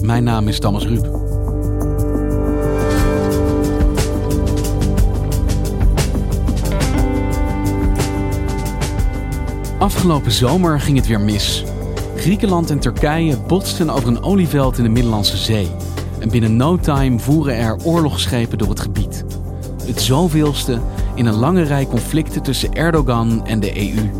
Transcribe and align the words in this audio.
Mijn 0.00 0.24
naam 0.24 0.48
is 0.48 0.58
Thomas 0.58 0.86
Ruip. 0.86 1.26
Afgelopen 9.78 10.32
zomer 10.32 10.80
ging 10.80 10.96
het 10.96 11.06
weer 11.06 11.20
mis. 11.20 11.64
Griekenland 12.16 12.70
en 12.70 12.78
Turkije 12.78 13.36
botsten 13.46 13.90
over 13.90 14.08
een 14.08 14.22
olieveld 14.22 14.78
in 14.78 14.84
de 14.84 14.90
Middellandse 14.90 15.36
Zee. 15.36 15.68
En 16.18 16.30
binnen 16.30 16.56
no 16.56 16.76
time 16.76 17.18
voeren 17.18 17.56
er 17.56 17.76
oorlogsschepen 17.84 18.58
door 18.58 18.68
het 18.68 18.80
gebied. 18.80 19.24
Het 19.84 20.00
zoveelste 20.00 20.80
in 21.14 21.26
een 21.26 21.34
lange 21.34 21.62
rij 21.62 21.86
conflicten 21.86 22.42
tussen 22.42 22.72
Erdogan 22.72 23.46
en 23.46 23.60
de 23.60 23.92
EU. 23.92 24.10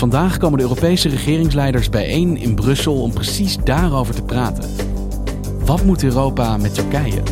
Vandaag 0.00 0.36
komen 0.36 0.58
de 0.58 0.64
Europese 0.64 1.08
regeringsleiders 1.08 1.88
bijeen 1.88 2.36
in 2.36 2.54
Brussel 2.54 3.02
om 3.02 3.12
precies 3.12 3.56
daarover 3.56 4.14
te 4.14 4.22
praten. 4.22 4.70
Wat 5.64 5.84
moet 5.84 6.02
Europa 6.02 6.56
met 6.56 6.74
Turkije? 6.74 7.22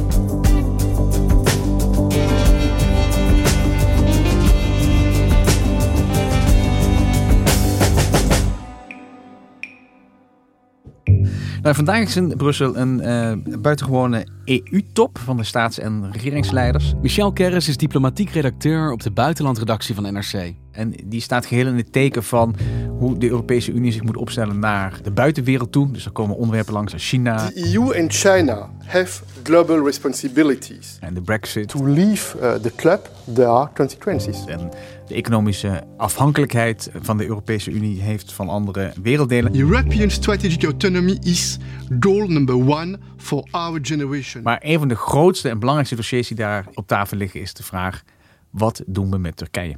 Nou, 11.63 11.75
vandaag 11.75 12.01
is 12.01 12.17
in 12.17 12.37
Brussel 12.37 12.77
een 12.77 13.01
uh, 13.01 13.33
buitengewone 13.61 14.27
EU-top 14.45 15.19
van 15.19 15.37
de 15.37 15.45
staats- 15.45 15.79
en 15.79 16.13
regeringsleiders. 16.13 16.93
Michel 17.03 17.33
Kerris 17.33 17.69
is 17.69 17.77
diplomatiek 17.77 18.31
redacteur 18.31 18.93
op 18.93 19.03
de 19.03 19.11
buitenlandredactie 19.11 19.95
van 19.95 20.13
NRC. 20.13 20.55
En 20.79 20.95
die 21.05 21.21
staat 21.21 21.47
geheel 21.47 21.67
in 21.67 21.77
het 21.77 21.93
teken 21.93 22.25
van 22.25 22.57
hoe 22.99 23.19
de 23.19 23.29
Europese 23.29 23.73
Unie 23.73 23.93
zich 23.93 24.03
moet 24.03 24.17
opstellen 24.17 24.59
naar 24.59 24.99
de 25.03 25.11
buitenwereld 25.11 25.73
toe. 25.73 25.91
Dus 25.91 26.05
er 26.05 26.11
komen 26.11 26.37
onderwerpen 26.37 26.73
langs 26.73 26.93
als 26.93 27.09
China. 27.09 27.49
The 27.49 27.75
EU 27.75 28.01
and 28.01 28.13
China 28.13 28.71
have 28.85 29.23
global 29.43 29.85
responsibilities. 29.85 30.97
En 31.01 31.15
de 31.15 31.23
Brexit. 31.23 31.69
To 31.69 31.87
leave 31.87 32.39
uh, 32.39 32.55
the 32.55 32.73
club, 32.77 33.11
there 33.35 33.47
are 33.47 33.69
consequences. 33.75 34.45
En 34.47 34.71
de 35.07 35.15
economische 35.15 35.83
afhankelijkheid 35.97 36.91
van 37.01 37.17
de 37.17 37.27
Europese 37.27 37.71
Unie 37.71 38.01
heeft 38.01 38.33
van 38.33 38.49
andere 38.49 38.93
werelddelen. 39.03 39.57
European 39.57 40.11
strategic 40.11 40.65
autonomy 40.65 41.19
is 41.23 41.59
goal 42.01 42.27
number 42.27 42.55
one 42.55 42.99
for 43.17 43.49
our 43.51 43.79
generation. 43.83 44.43
Maar 44.43 44.61
een 44.63 44.79
van 44.79 44.89
de 44.89 44.97
grootste 44.97 45.49
en 45.49 45.59
belangrijkste 45.59 45.97
dossiers 45.97 46.29
die 46.29 46.37
daar 46.37 46.67
op 46.75 46.87
tafel 46.87 47.17
liggen 47.17 47.41
is 47.41 47.55
de 47.55 47.63
vraag: 47.63 48.03
wat 48.51 48.83
doen 48.87 49.11
we 49.11 49.19
met 49.19 49.37
Turkije? 49.37 49.77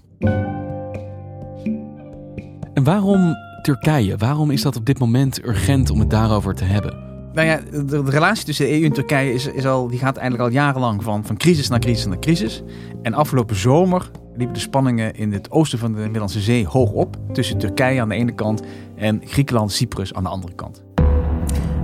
En 2.81 2.87
waarom 2.87 3.37
Turkije? 3.63 4.17
Waarom 4.17 4.51
is 4.51 4.63
dat 4.63 4.77
op 4.77 4.87
dit 4.87 4.99
moment 4.99 5.45
urgent 5.45 5.91
om 5.91 6.01
het 6.01 6.11
daarover 6.11 6.55
te 6.55 6.65
hebben? 6.65 6.97
Nou 7.33 7.47
ja, 7.47 7.61
de, 7.71 7.85
de, 7.85 8.03
relatie 8.05 8.45
tussen 8.45 8.67
de 8.67 8.73
EU 8.73 8.85
en 8.85 8.93
Turkije 8.93 9.33
is, 9.33 9.47
is 9.47 9.67
al, 9.67 9.89
die 9.89 9.99
gaat 9.99 10.17
eigenlijk 10.17 10.49
al 10.49 10.55
jarenlang 10.55 11.03
van, 11.03 11.25
van 11.25 11.37
crisis 11.37 11.69
naar 11.69 11.79
crisis 11.79 12.07
naar 12.07 12.19
crisis. 12.19 12.63
En 13.03 13.15
afgelopen 13.15 13.57
zomer 13.57 14.11
liepen 14.37 14.55
de 14.55 14.61
spanningen 14.61 15.15
in 15.15 15.33
het 15.33 15.51
oosten 15.51 15.79
van 15.79 15.93
de 15.93 16.01
Middellandse 16.01 16.41
Zee 16.41 16.67
hoog 16.67 16.91
op. 16.93 17.17
Tussen 17.33 17.59
Turkije 17.59 18.01
aan 18.01 18.09
de 18.09 18.15
ene 18.15 18.35
kant 18.35 18.63
en 18.97 19.21
Griekenland, 19.25 19.73
Cyprus 19.73 20.15
aan 20.15 20.23
de 20.23 20.29
andere 20.29 20.55
kant. 20.55 20.83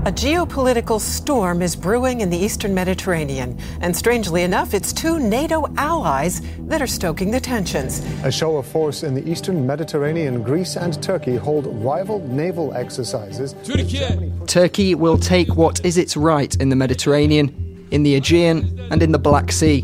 A 0.06 0.12
geopolitical 0.12 1.00
storm 1.00 1.62
is 1.62 1.74
brewing 1.74 2.20
in 2.20 2.30
the 2.30 2.36
eastern 2.36 2.72
Mediterranean. 2.72 3.58
And 3.80 3.96
strangely 3.96 4.44
enough, 4.44 4.72
it's 4.72 4.92
two 4.92 5.18
NATO 5.18 5.66
allies 5.78 6.42
that 6.68 6.80
are 6.80 6.86
stoking 6.86 7.32
the 7.32 7.40
tensions. 7.40 8.06
A 8.22 8.30
show 8.30 8.56
of 8.56 8.68
force 8.68 9.02
in 9.02 9.14
the 9.14 9.28
eastern 9.28 9.66
Mediterranean, 9.66 10.44
Greece 10.44 10.76
and 10.76 11.02
Turkey 11.02 11.34
hold 11.34 11.66
rival 11.84 12.20
naval 12.28 12.72
exercises. 12.74 13.56
Turkey. 13.64 14.32
Turkey 14.46 14.94
will 14.94 15.18
take 15.18 15.56
what 15.56 15.84
is 15.84 15.98
its 15.98 16.16
right 16.16 16.54
in 16.60 16.68
the 16.68 16.76
Mediterranean, 16.76 17.88
in 17.90 18.04
the 18.04 18.14
Aegean, 18.14 18.78
and 18.92 19.02
in 19.02 19.10
the 19.10 19.18
Black 19.18 19.50
Sea. 19.50 19.82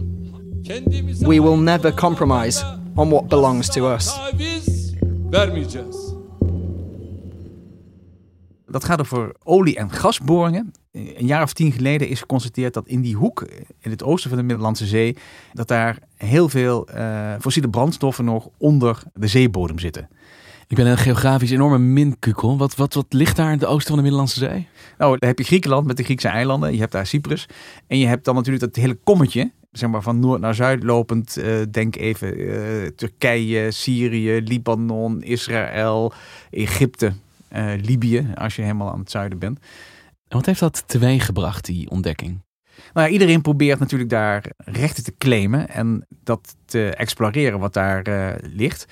We 1.26 1.40
will 1.40 1.56
never 1.56 1.90
compromise 1.90 2.62
on 2.96 3.10
what 3.10 3.28
belongs 3.28 3.68
to 3.70 3.86
us. 3.86 4.16
Dat 8.72 8.84
gaat 8.84 9.00
over 9.00 9.34
olie- 9.42 9.76
en 9.76 9.90
gasboringen. 9.90 10.72
Een 10.92 11.26
jaar 11.26 11.42
of 11.42 11.52
tien 11.52 11.72
geleden 11.72 12.08
is 12.08 12.20
geconstateerd 12.20 12.74
dat 12.74 12.88
in 12.88 13.00
die 13.00 13.16
hoek, 13.16 13.46
in 13.80 13.90
het 13.90 14.02
oosten 14.02 14.30
van 14.30 14.38
de 14.38 14.44
Middellandse 14.44 14.86
Zee, 14.86 15.16
dat 15.52 15.68
daar 15.68 15.98
heel 16.16 16.48
veel 16.48 16.88
uh, 16.94 17.34
fossiele 17.40 17.68
brandstoffen 17.68 18.24
nog 18.24 18.48
onder 18.58 19.02
de 19.14 19.26
zeebodem 19.26 19.78
zitten. 19.78 20.08
Ik 20.66 20.76
ben 20.76 20.86
een 20.86 20.98
geografisch 20.98 21.50
enorme 21.50 21.78
minkukel. 21.78 22.58
Wat, 22.58 22.74
wat, 22.74 22.94
wat 22.94 23.06
ligt 23.08 23.36
daar 23.36 23.52
in 23.52 23.58
het 23.58 23.64
oosten 23.64 23.86
van 23.86 23.96
de 23.96 24.02
Middellandse 24.02 24.38
Zee? 24.38 24.68
Nou, 24.98 25.16
dan 25.18 25.28
heb 25.28 25.38
je 25.38 25.44
Griekenland 25.44 25.86
met 25.86 25.96
de 25.96 26.02
Griekse 26.02 26.28
eilanden. 26.28 26.72
Je 26.72 26.78
hebt 26.78 26.92
daar 26.92 27.06
Cyprus. 27.06 27.48
En 27.86 27.98
je 27.98 28.06
hebt 28.06 28.24
dan 28.24 28.34
natuurlijk 28.34 28.64
dat 28.64 28.76
hele 28.76 28.98
kommetje. 29.04 29.50
Zeg 29.72 29.90
maar 29.90 30.02
van 30.02 30.18
noord 30.18 30.40
naar 30.40 30.54
zuid 30.54 30.82
lopend. 30.82 31.38
Uh, 31.38 31.62
denk 31.70 31.96
even 31.96 32.40
uh, 32.40 32.86
Turkije, 32.96 33.70
Syrië, 33.70 34.40
Libanon, 34.40 35.22
Israël, 35.22 36.12
Egypte. 36.50 37.12
Uh, 37.56 37.72
Libië, 37.82 38.32
als 38.34 38.56
je 38.56 38.62
helemaal 38.62 38.92
aan 38.92 38.98
het 38.98 39.10
zuiden 39.10 39.38
bent. 39.38 39.58
En 40.28 40.36
wat 40.36 40.46
heeft 40.46 40.60
dat 40.60 40.84
teweeggebracht, 40.86 41.64
die 41.64 41.90
ontdekking? 41.90 42.40
Nou 42.92 43.06
ja, 43.06 43.12
iedereen 43.12 43.42
probeert 43.42 43.78
natuurlijk 43.78 44.10
daar 44.10 44.44
rechten 44.56 45.04
te 45.04 45.14
claimen 45.18 45.68
en 45.68 46.06
dat 46.24 46.56
te 46.64 46.94
exploreren 46.94 47.58
wat 47.58 47.72
daar 47.72 48.08
uh, 48.08 48.30
ligt. 48.40 48.86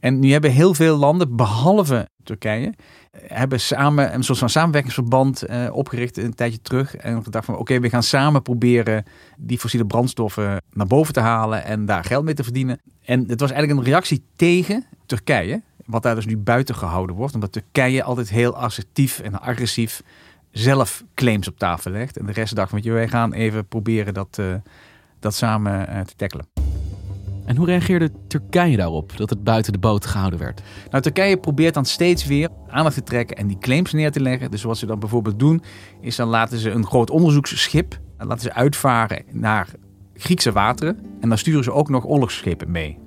En 0.00 0.18
nu 0.18 0.32
hebben 0.32 0.50
heel 0.50 0.74
veel 0.74 0.96
landen, 0.96 1.36
behalve 1.36 2.08
Turkije, 2.22 2.74
hebben 3.16 3.60
samen 3.60 4.14
een 4.14 4.22
soort 4.22 4.38
van 4.38 4.50
samenwerkingsverband 4.50 5.50
uh, 5.50 5.68
opgericht 5.72 6.16
een 6.16 6.34
tijdje 6.34 6.60
terug. 6.62 6.96
En 6.96 7.22
gedacht 7.22 7.44
van 7.44 7.54
oké, 7.54 7.62
okay, 7.62 7.80
we 7.80 7.88
gaan 7.88 8.02
samen 8.02 8.42
proberen 8.42 9.04
die 9.36 9.58
fossiele 9.58 9.86
brandstoffen 9.86 10.62
naar 10.70 10.86
boven 10.86 11.12
te 11.12 11.20
halen 11.20 11.64
en 11.64 11.86
daar 11.86 12.04
geld 12.04 12.24
mee 12.24 12.34
te 12.34 12.44
verdienen. 12.44 12.80
En 13.04 13.24
het 13.28 13.40
was 13.40 13.50
eigenlijk 13.50 13.80
een 13.80 13.92
reactie 13.92 14.24
tegen 14.36 14.84
Turkije. 15.06 15.62
Wat 15.86 16.02
daar 16.02 16.14
dus 16.14 16.26
nu 16.26 16.36
buiten 16.36 16.74
gehouden 16.74 17.16
wordt. 17.16 17.34
Omdat 17.34 17.52
Turkije 17.52 18.02
altijd 18.02 18.30
heel 18.30 18.56
assertief 18.56 19.18
en 19.18 19.40
agressief 19.40 20.02
zelf 20.50 21.04
claims 21.14 21.48
op 21.48 21.58
tafel 21.58 21.90
legt. 21.90 22.16
En 22.16 22.26
de 22.26 22.32
rest 22.32 22.54
dacht 22.54 22.70
van, 22.70 22.82
wij 22.82 23.08
gaan 23.08 23.32
even 23.32 23.66
proberen 23.66 24.14
dat, 24.14 24.36
uh, 24.40 24.54
dat 25.20 25.34
samen 25.34 25.88
uh, 25.90 26.00
te 26.00 26.14
tackelen. 26.16 26.46
En 27.44 27.56
hoe 27.56 27.66
reageerde 27.66 28.10
Turkije 28.26 28.76
daarop, 28.76 29.16
dat 29.16 29.30
het 29.30 29.44
buiten 29.44 29.72
de 29.72 29.78
boot 29.78 30.06
gehouden 30.06 30.38
werd? 30.38 30.62
Nou, 30.90 31.02
Turkije 31.02 31.36
probeert 31.36 31.74
dan 31.74 31.84
steeds 31.84 32.26
weer 32.26 32.48
aandacht 32.68 32.94
te 32.94 33.02
trekken 33.02 33.36
en 33.36 33.46
die 33.46 33.58
claims 33.58 33.92
neer 33.92 34.10
te 34.10 34.20
leggen. 34.20 34.50
Dus 34.50 34.62
wat 34.62 34.78
ze 34.78 34.86
dan 34.86 34.98
bijvoorbeeld 34.98 35.38
doen, 35.38 35.62
is 36.00 36.16
dan 36.16 36.28
laten 36.28 36.58
ze 36.58 36.70
een 36.70 36.86
groot 36.86 37.10
onderzoeksschip, 37.10 37.98
laten 38.18 38.40
ze 38.40 38.52
uitvaren 38.52 39.22
naar 39.30 39.68
Griekse 40.14 40.52
wateren. 40.52 40.98
En 41.20 41.28
dan 41.28 41.38
sturen 41.38 41.64
ze 41.64 41.72
ook 41.72 41.88
nog 41.88 42.06
oorlogsschepen 42.06 42.70
mee. 42.70 42.98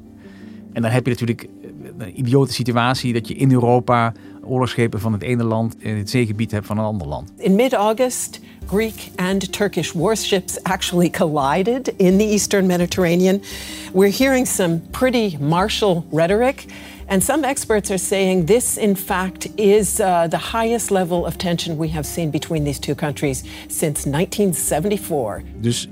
En 0.74 0.82
dan 0.82 0.92
heb 0.92 1.06
je 1.06 1.12
natuurlijk 1.12 1.48
een 1.98 2.20
idiote 2.20 2.54
situatie 2.54 3.14
dat 3.14 3.28
je 3.28 3.34
in 3.34 3.52
Europa 3.52 4.14
oorlogsschepen 4.44 5.00
van 5.00 5.14
het 5.14 5.22
ene 5.22 5.44
land 5.44 5.76
in 5.80 5.98
het 5.98 6.10
zeegebied 6.10 6.52
hebt 6.52 6.66
van 6.66 6.78
een 6.78 6.84
ander 6.84 7.08
land. 7.08 7.32
In 7.38 7.56
mid-August, 7.56 8.40
Greek 8.68 9.10
and 9.16 9.52
Turkish 9.52 9.92
warships 9.92 10.64
actually 10.64 11.10
collided 11.10 11.94
in 11.98 12.18
the 12.18 12.24
eastern 12.24 12.66
Mediterranean. 12.66 13.42
We're 13.94 14.18
hearing 14.18 14.48
some 14.48 14.82
pretty 14.92 15.38
martial 15.40 16.06
rhetoric. 16.12 16.66
And 17.10 17.24
some 17.24 17.48
experts 17.48 17.90
are 17.90 18.00
saying 18.00 18.48
this, 18.48 18.78
in 18.78 18.96
fact, 18.96 19.48
is 19.56 20.00
uh, 20.00 20.28
the 20.28 20.38
highest 20.38 20.90
level 20.90 21.26
of 21.26 21.38
tension 21.38 21.78
we 21.78 21.88
have 21.88 22.06
seen 22.06 22.30
between 22.30 22.64
these 22.64 22.80
two 22.80 22.96
countries 22.96 23.44
since 23.68 24.10
1974. 24.10 25.44
Dus 25.62 25.88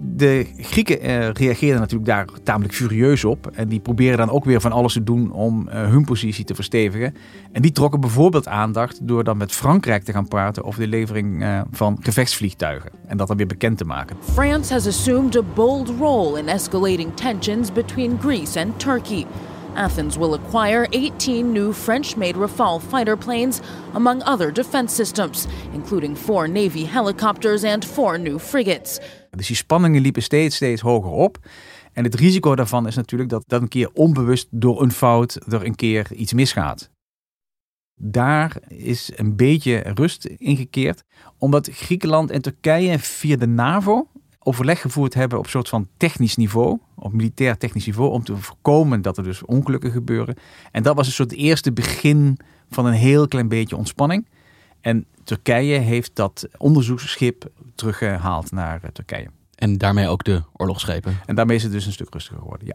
de 0.00 0.46
Grieken 0.56 1.04
uh, 1.04 1.28
reageerden 1.28 1.80
natuurlijk 1.80 2.08
daar 2.08 2.26
tamelijk 2.42 2.74
furieus 2.74 3.24
op. 3.24 3.50
En 3.54 3.68
die 3.68 3.80
proberen 3.80 4.18
dan 4.18 4.30
ook 4.30 4.44
weer 4.44 4.60
van 4.60 4.72
alles 4.72 4.92
te 4.92 5.02
doen 5.02 5.32
om 5.32 5.68
uh, 5.68 5.74
hun 5.74 6.04
positie 6.04 6.44
te 6.44 6.54
verstevigen. 6.54 7.14
En 7.52 7.62
die 7.62 7.72
trokken 7.72 8.00
bijvoorbeeld 8.00 8.48
aandacht 8.48 8.98
door 9.08 9.24
dan 9.24 9.36
met 9.36 9.52
Frankrijk 9.52 10.04
te 10.04 10.12
gaan 10.12 10.28
praten 10.28 10.64
over 10.64 10.80
de 10.80 10.86
levering 10.86 11.42
uh, 11.42 11.60
van 11.70 11.98
gevechtsvliegtuigen. 12.00 12.90
En 13.06 13.16
dat 13.16 13.28
dan 13.28 13.36
weer 13.36 13.46
bekend 13.46 13.78
te 13.78 13.84
maken. 13.84 14.16
France 14.32 14.72
has 14.72 14.86
assumed 14.86 15.36
a 15.36 15.42
bold 15.54 15.92
role 15.98 16.38
in 16.38 16.48
escalating 16.48 17.16
tensions 17.16 17.72
between 17.72 18.18
Greece 18.20 18.60
and 18.60 18.78
Turkey. 18.78 19.26
Athens 19.78 20.16
will 20.16 20.34
acquire 20.34 20.86
18 20.90 21.52
new 21.52 21.72
French 21.72 22.16
made 22.16 22.34
Rafale 22.36 22.80
fighter 22.80 23.16
planes, 23.16 23.60
among 23.94 24.22
other 24.22 24.52
defense 24.52 24.94
systems, 24.94 25.46
including 25.72 26.16
four 26.16 26.48
Navy 26.48 26.84
helicopters 26.84 27.64
and 27.64 27.84
four 27.84 28.18
new 28.18 28.38
frigates. 28.38 29.00
Dus 29.30 29.46
die 29.46 29.56
spanningen 29.56 30.02
liepen 30.02 30.22
steeds, 30.22 30.56
steeds 30.56 30.80
hoger 30.80 31.10
op. 31.10 31.38
En 31.92 32.04
het 32.04 32.14
risico 32.14 32.54
daarvan 32.54 32.86
is 32.86 32.96
natuurlijk 32.96 33.30
dat 33.30 33.44
dat 33.46 33.62
een 33.62 33.68
keer 33.68 33.90
onbewust 33.92 34.46
door 34.50 34.82
een 34.82 34.92
fout 34.92 35.38
er 35.48 35.64
een 35.64 35.74
keer 35.74 36.12
iets 36.12 36.32
misgaat. 36.32 36.90
Daar 38.00 38.56
is 38.68 39.10
een 39.16 39.36
beetje 39.36 39.76
rust 39.78 40.24
ingekeerd, 40.24 41.04
omdat 41.38 41.68
Griekenland 41.72 42.30
en 42.30 42.42
Turkije 42.42 42.98
via 42.98 43.36
de 43.36 43.46
NAVO 43.46 44.06
overleg 44.38 44.80
gevoerd 44.80 45.14
hebben 45.14 45.38
op 45.38 45.44
een 45.44 45.50
soort 45.50 45.68
van 45.68 45.88
technisch 45.96 46.36
niveau, 46.36 46.78
op 46.98 47.12
militair 47.12 47.56
technisch 47.56 47.86
niveau, 47.86 48.10
om 48.10 48.24
te 48.24 48.36
voorkomen 48.36 49.02
dat 49.02 49.16
er 49.16 49.24
dus 49.24 49.44
ongelukken 49.44 49.90
gebeuren. 49.90 50.36
En 50.72 50.82
dat 50.82 50.96
was 50.96 51.06
een 51.06 51.12
soort 51.12 51.32
eerste 51.32 51.72
begin 51.72 52.38
van 52.70 52.86
een 52.86 52.92
heel 52.92 53.28
klein 53.28 53.48
beetje 53.48 53.76
ontspanning. 53.76 54.28
En 54.80 55.06
Turkije 55.24 55.78
heeft 55.78 56.10
dat 56.14 56.48
onderzoeksschip 56.56 57.50
teruggehaald 57.74 58.50
naar 58.50 58.82
eh, 58.82 58.90
Turkije. 58.90 59.28
En 59.54 59.78
daarmee 59.78 60.08
ook 60.08 60.24
de 60.24 60.42
oorlogsschepen. 60.52 61.16
En 61.26 61.34
daarmee 61.34 61.56
is 61.56 61.62
het 61.62 61.72
dus 61.72 61.86
een 61.86 61.92
stuk 61.92 62.12
rustiger 62.12 62.38
geworden, 62.38 62.66
ja. 62.66 62.74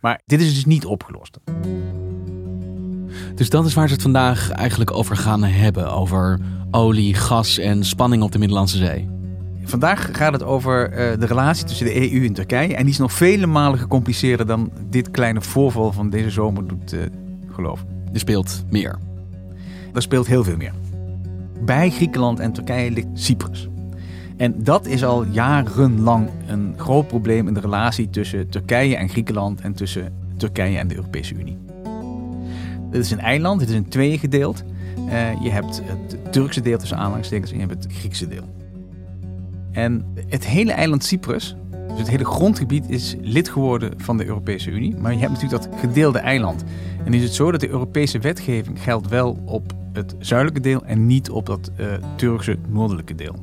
Maar 0.00 0.20
dit 0.26 0.40
is 0.40 0.54
dus 0.54 0.64
niet 0.64 0.86
opgelost. 0.86 1.38
Dus 3.34 3.50
dat 3.50 3.66
is 3.66 3.74
waar 3.74 3.86
ze 3.88 3.92
het 3.92 4.02
vandaag 4.02 4.50
eigenlijk 4.50 4.90
over 4.90 5.16
gaan 5.16 5.44
hebben. 5.44 5.92
Over 5.92 6.40
olie, 6.70 7.14
gas 7.14 7.58
en 7.58 7.84
spanning 7.84 8.22
op 8.22 8.32
de 8.32 8.38
Middellandse 8.38 8.76
Zee. 8.76 9.19
Vandaag 9.70 10.08
gaat 10.12 10.32
het 10.32 10.42
over 10.42 10.90
uh, 10.90 11.20
de 11.20 11.26
relatie 11.26 11.64
tussen 11.64 11.86
de 11.86 12.12
EU 12.12 12.26
en 12.26 12.32
Turkije. 12.32 12.74
En 12.74 12.82
die 12.82 12.92
is 12.92 12.98
nog 12.98 13.12
vele 13.12 13.46
malen 13.46 13.78
gecompliceerder 13.78 14.46
dan 14.46 14.70
dit 14.88 15.10
kleine 15.10 15.40
voorval 15.40 15.92
van 15.92 16.10
deze 16.10 16.30
zomer 16.30 16.66
doet 16.66 16.92
uh, 16.92 17.00
geloven. 17.50 17.86
Er 18.12 18.18
speelt 18.18 18.64
meer. 18.70 18.98
Er 19.94 20.02
speelt 20.02 20.26
heel 20.26 20.44
veel 20.44 20.56
meer. 20.56 20.72
Bij 21.64 21.90
Griekenland 21.90 22.40
en 22.40 22.52
Turkije 22.52 22.90
ligt 22.90 23.06
Cyprus. 23.14 23.68
En 24.36 24.54
dat 24.62 24.86
is 24.86 25.04
al 25.04 25.24
jarenlang 25.24 26.28
een 26.46 26.74
groot 26.76 27.06
probleem 27.06 27.48
in 27.48 27.54
de 27.54 27.60
relatie 27.60 28.10
tussen 28.10 28.48
Turkije 28.48 28.96
en 28.96 29.08
Griekenland 29.08 29.60
en 29.60 29.74
tussen 29.74 30.12
Turkije 30.36 30.78
en 30.78 30.88
de 30.88 30.94
Europese 30.94 31.34
Unie. 31.34 31.58
Dit 32.90 33.04
is 33.04 33.10
een 33.10 33.20
eiland, 33.20 33.60
het 33.60 33.70
is 33.70 33.76
in 33.76 33.88
tweeën 33.88 34.18
gedeeld. 34.18 34.64
Uh, 35.06 35.42
je 35.42 35.50
hebt 35.50 35.82
het 35.84 36.32
Turkse 36.32 36.60
deel 36.60 36.78
tussen 36.78 36.98
aanhalingstekens 36.98 37.50
en 37.52 37.58
je 37.58 37.66
hebt 37.66 37.84
het 37.84 37.92
Griekse 37.92 38.28
deel. 38.28 38.59
En 39.72 40.04
het 40.28 40.46
hele 40.46 40.72
eiland 40.72 41.04
Cyprus, 41.04 41.56
dus 41.88 41.98
het 41.98 42.10
hele 42.10 42.24
grondgebied, 42.24 42.84
is 42.88 43.16
lid 43.20 43.48
geworden 43.48 43.92
van 43.96 44.16
de 44.16 44.26
Europese 44.26 44.70
Unie. 44.70 44.96
Maar 44.96 45.12
je 45.12 45.18
hebt 45.18 45.32
natuurlijk 45.32 45.62
dat 45.62 45.80
gedeelde 45.80 46.18
eiland. 46.18 46.64
En 47.04 47.14
is 47.14 47.22
het 47.22 47.34
zo 47.34 47.50
dat 47.50 47.60
de 47.60 47.68
Europese 47.68 48.18
wetgeving 48.18 48.82
geldt 48.82 49.08
wel 49.08 49.42
op 49.44 49.72
het 49.92 50.14
zuidelijke 50.18 50.60
deel 50.60 50.84
en 50.84 51.06
niet 51.06 51.30
op 51.30 51.46
dat 51.46 51.70
uh, 51.76 51.86
Turkse 52.16 52.56
noordelijke 52.68 53.14
deel. 53.14 53.34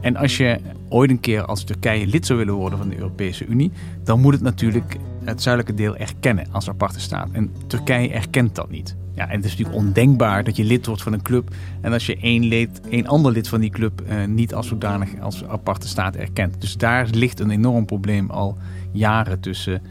En 0.00 0.16
als 0.16 0.36
je 0.36 0.60
ooit 0.88 1.10
een 1.10 1.20
keer 1.20 1.44
als 1.44 1.64
Turkije 1.64 2.06
lid 2.06 2.26
zou 2.26 2.38
willen 2.38 2.54
worden 2.54 2.78
van 2.78 2.88
de 2.88 2.96
Europese 2.96 3.46
Unie, 3.46 3.70
dan 4.04 4.20
moet 4.20 4.32
het 4.32 4.42
natuurlijk 4.42 4.96
het 5.24 5.42
zuidelijke 5.42 5.82
deel 5.82 5.96
erkennen 5.96 6.46
als 6.50 6.68
aparte 6.68 7.00
staat. 7.00 7.28
En 7.32 7.52
Turkije 7.66 8.08
erkent 8.08 8.54
dat 8.54 8.70
niet. 8.70 8.96
Ja, 9.14 9.28
en 9.28 9.36
het 9.36 9.44
is 9.44 9.50
natuurlijk 9.50 9.78
ondenkbaar 9.78 10.44
dat 10.44 10.56
je 10.56 10.64
lid 10.64 10.86
wordt 10.86 11.02
van 11.02 11.12
een 11.12 11.22
club 11.22 11.54
en 11.80 11.92
als 11.92 12.06
je 12.06 12.16
één, 12.16 12.44
lid, 12.44 12.80
één 12.88 13.06
ander 13.06 13.32
lid 13.32 13.48
van 13.48 13.60
die 13.60 13.70
club 13.70 14.02
uh, 14.08 14.24
niet 14.24 14.54
als 14.54 14.66
zodanig 14.66 15.20
als 15.20 15.44
aparte 15.44 15.88
staat 15.88 16.16
erkent. 16.16 16.60
Dus 16.60 16.76
daar 16.76 17.08
ligt 17.10 17.40
een 17.40 17.50
enorm 17.50 17.84
probleem 17.84 18.30
al 18.30 18.56
jaren 18.92 19.40
tussen 19.40 19.82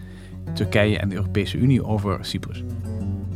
Turkije 0.53 0.97
en 0.97 1.09
de 1.09 1.15
Europese 1.15 1.57
Unie 1.57 1.85
over 1.85 2.17
Cyprus. 2.21 2.63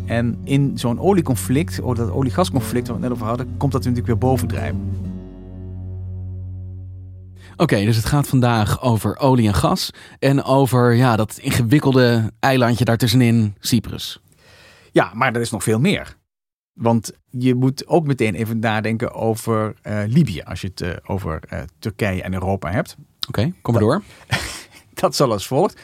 En 0.05 0.37
in 0.43 0.71
zo'n 0.77 0.99
olieconflict, 0.99 1.81
of 1.81 1.95
dat 1.95 2.11
oliegasconflict 2.11 2.87
waar 2.87 2.97
we 2.97 3.01
het 3.01 3.11
net 3.11 3.21
over 3.21 3.27
hadden, 3.27 3.57
komt 3.57 3.71
dat 3.71 3.81
natuurlijk 3.81 4.07
weer 4.07 4.29
bovendrijven. 4.29 4.81
Oké, 7.57 7.85
dus 7.85 7.95
het 7.95 8.05
gaat 8.05 8.27
vandaag 8.27 8.81
over 8.81 9.17
olie 9.17 9.47
en 9.47 9.53
gas 9.53 9.89
en 10.19 10.43
over 10.43 10.93
ja, 10.93 11.15
dat 11.15 11.37
ingewikkelde 11.41 12.31
eilandje 12.39 12.85
daartussenin, 12.85 13.55
Cyprus. 13.59 14.19
Ja, 14.95 15.11
maar 15.13 15.35
er 15.35 15.41
is 15.41 15.49
nog 15.49 15.63
veel 15.63 15.79
meer. 15.79 16.17
Want 16.73 17.11
je 17.29 17.55
moet 17.55 17.87
ook 17.87 18.07
meteen 18.07 18.35
even 18.35 18.59
nadenken 18.59 19.13
over 19.13 19.75
uh, 19.83 20.03
Libië, 20.07 20.41
als 20.41 20.61
je 20.61 20.67
het 20.67 20.81
uh, 20.81 20.89
over 21.05 21.39
uh, 21.53 21.59
Turkije 21.79 22.21
en 22.21 22.33
Europa 22.33 22.71
hebt. 22.71 22.95
Oké, 23.27 23.39
okay, 23.39 23.53
kom 23.61 23.73
maar 23.73 23.83
door. 23.83 24.03
dat 25.01 25.15
zal 25.15 25.31
als 25.31 25.47
volgt. 25.47 25.81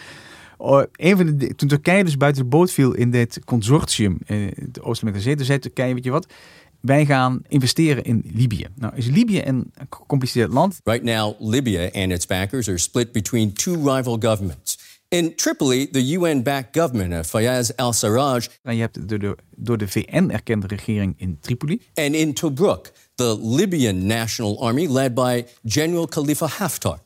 Oh, 0.58 0.84
een 0.92 1.18
van 1.18 1.38
de, 1.38 1.56
toen 1.56 1.68
Turkije 1.68 2.04
dus 2.04 2.18
buiten 2.18 2.44
de 2.44 2.50
boot 2.50 2.72
viel 2.72 2.94
in 2.94 3.12
dit 3.12 3.40
consortium 3.46 4.18
in 4.25 4.69
de 4.72 4.84
Oostelijke 4.84 5.22
Zee, 5.22 5.36
toen 5.36 5.46
zei 5.46 5.60
Turkije, 5.60 5.94
weet 5.94 6.04
je 6.04 6.12
wat, 6.12 6.34
wij 6.80 7.06
gaan 7.06 7.42
investeren 7.48 8.04
in 8.04 8.24
Libië. 8.34 8.68
Nou, 8.75 8.96
is 8.96 9.08
Libië 9.08 9.42
een 9.46 9.74
gecompliceerd 9.90 10.52
land? 10.52 10.80
Right 10.84 11.04
now, 11.04 11.36
Libya 11.40 11.84
and 11.84 12.12
its 12.12 12.25
backers 12.25 12.68
are 12.68 12.78
split 12.78 13.12
between 13.12 13.54
two 13.54 13.74
rival 13.74 14.18
governments. 14.19 14.91
In 15.12 15.36
Tripoli, 15.36 15.88
the 15.88 16.13
UN-backed 16.13 16.74
government 16.74 17.13
of 17.13 17.28
Fayez 17.28 17.72
al-Sarraj. 17.75 18.48
En 18.62 18.75
je 18.75 18.81
hebt 18.81 19.10
de, 19.10 19.19
de, 19.19 19.38
door 19.56 19.78
de 19.78 19.88
VN 19.88 20.30
erkende 20.30 20.68
regering 20.68 21.13
in 21.18 21.38
Tripoli. 21.40 21.81
And 21.94 22.13
in 22.13 22.34
Tobruk, 22.34 22.92
the 23.16 23.40
Libyan 23.42 24.06
National 24.06 24.63
Army 24.66 24.88
led 24.88 25.13
by 25.13 25.46
General 25.63 26.08
Khalifa 26.08 26.48
Haftar. 26.48 27.00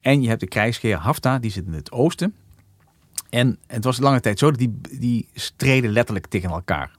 En 0.00 0.22
je 0.22 0.28
hebt 0.28 0.40
de 0.40 0.46
krijgsheer 0.46 0.96
Haftar, 0.96 1.40
die 1.40 1.50
zit 1.50 1.66
in 1.66 1.72
het 1.72 1.92
oosten. 1.92 2.34
En 3.30 3.58
het 3.66 3.84
was 3.84 3.98
lange 3.98 4.20
tijd 4.20 4.38
zo 4.38 4.50
dat 4.50 4.58
die, 4.58 4.80
die 4.98 5.28
streden 5.34 5.90
letterlijk 5.90 6.26
tegen 6.26 6.50
elkaar. 6.50 6.96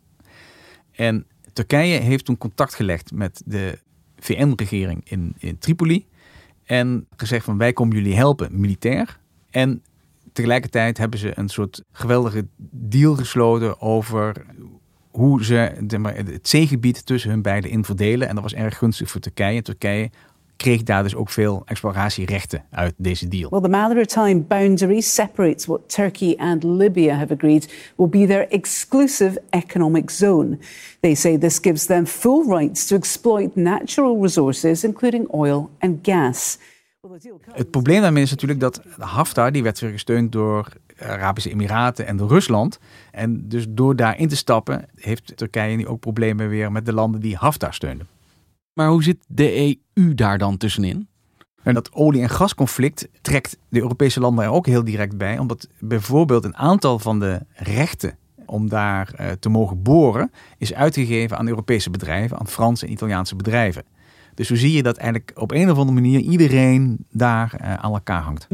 En 0.91 1.25
Turkije 1.53 1.99
heeft 1.99 2.25
toen 2.25 2.37
contact 2.37 2.75
gelegd 2.75 3.11
met 3.11 3.41
de 3.45 3.79
VN-regering 4.19 5.09
in, 5.09 5.33
in 5.37 5.57
Tripoli. 5.57 6.07
En 6.63 7.07
gezegd 7.15 7.45
van 7.45 7.57
wij 7.57 7.73
komen 7.73 7.95
jullie 7.95 8.15
helpen 8.15 8.59
militair. 8.59 9.19
En 9.49 9.81
tegelijkertijd 10.37 10.97
hebben 10.97 11.19
ze 11.19 11.31
een 11.35 11.49
soort 11.49 11.83
geweldige 11.91 12.47
deal 12.71 13.15
gesloten 13.15 13.81
over 13.81 14.45
hoe 15.11 15.45
ze 15.45 15.71
het 16.31 16.47
zeegebied 16.47 17.05
tussen 17.05 17.29
hun 17.29 17.41
beiden 17.41 17.69
in 17.69 17.85
verdelen. 17.85 18.27
En 18.27 18.33
dat 18.33 18.43
was 18.43 18.53
erg 18.53 18.77
gunstig 18.77 19.09
voor 19.09 19.21
Turkije. 19.21 19.61
Turkije 19.61 20.09
kreeg 20.55 20.83
daar 20.83 21.03
dus 21.03 21.15
ook 21.15 21.29
veel 21.29 21.61
exploratierechten 21.65 22.63
uit 22.71 22.93
deze 22.97 23.27
deal. 23.27 23.49
Well, 23.49 23.61
the 23.61 23.69
maritime 23.69 24.39
boundary 24.39 25.01
separates 25.01 25.65
what 25.65 25.89
Turkey 25.89 26.35
and 26.37 26.63
Libya 26.63 27.15
have 27.15 27.33
agreed 27.33 27.93
will 27.95 28.09
be 28.09 28.25
their 28.27 28.47
exclusive 28.49 29.41
economic 29.49 30.09
zone. 30.09 30.57
They 30.99 31.15
say 31.15 31.37
this 31.37 31.59
gives 31.61 31.85
them 31.85 32.05
full 32.05 32.43
rights 32.47 32.87
to 32.87 32.95
exploit 32.95 33.55
natural 33.55 34.21
resources, 34.21 34.83
including 34.83 35.27
oil 35.33 35.69
and 35.79 35.99
gas. 36.03 36.57
Het 37.51 37.71
probleem 37.71 38.01
daarmee 38.01 38.23
is 38.23 38.29
natuurlijk 38.29 38.59
dat 38.59 38.81
Haftar, 38.97 39.51
die 39.51 39.63
werd 39.63 39.79
weer 39.79 39.91
gesteund 39.91 40.31
door 40.31 40.67
Arabische 40.99 41.49
Emiraten 41.49 42.07
en 42.07 42.17
door 42.17 42.29
Rusland. 42.29 42.79
En 43.11 43.47
dus 43.47 43.65
door 43.69 43.95
daarin 43.95 44.27
te 44.27 44.35
stappen, 44.35 44.85
heeft 44.95 45.37
Turkije 45.37 45.75
nu 45.75 45.87
ook 45.87 45.99
problemen 45.99 46.49
weer 46.49 46.71
met 46.71 46.85
de 46.85 46.93
landen 46.93 47.21
die 47.21 47.35
Haftar 47.35 47.73
steunden. 47.73 48.07
Maar 48.73 48.89
hoe 48.89 49.03
zit 49.03 49.17
de 49.27 49.77
EU 49.95 50.13
daar 50.13 50.37
dan 50.37 50.57
tussenin? 50.57 51.07
En 51.63 51.73
dat 51.73 51.93
olie- 51.93 52.21
en 52.21 52.29
gasconflict 52.29 53.07
trekt 53.21 53.57
de 53.69 53.79
Europese 53.79 54.19
landen 54.19 54.45
er 54.45 54.51
ook 54.51 54.65
heel 54.65 54.83
direct 54.83 55.17
bij. 55.17 55.37
Omdat 55.37 55.67
bijvoorbeeld 55.79 56.43
een 56.43 56.55
aantal 56.55 56.99
van 56.99 57.19
de 57.19 57.45
rechten 57.53 58.17
om 58.45 58.69
daar 58.69 59.13
uh, 59.19 59.31
te 59.31 59.49
mogen 59.49 59.81
boren... 59.81 60.31
is 60.57 60.73
uitgegeven 60.73 61.37
aan 61.37 61.47
Europese 61.47 61.89
bedrijven, 61.89 62.39
aan 62.39 62.47
Franse 62.47 62.85
en 62.85 62.91
Italiaanse 62.91 63.35
bedrijven. 63.35 63.83
Dus 64.37 64.47
zo 64.47 64.55
zie 64.55 64.71
je 64.71 64.83
dat 64.83 64.97
eigenlijk 64.97 65.31
op 65.35 65.51
een 65.51 65.71
of 65.71 65.77
andere 65.77 66.01
manier 66.01 66.19
iedereen 66.19 67.05
daar 67.11 67.53
uh, 67.61 67.73
aan 67.73 67.93
elkaar 67.93 68.21
hangt. 68.21 68.47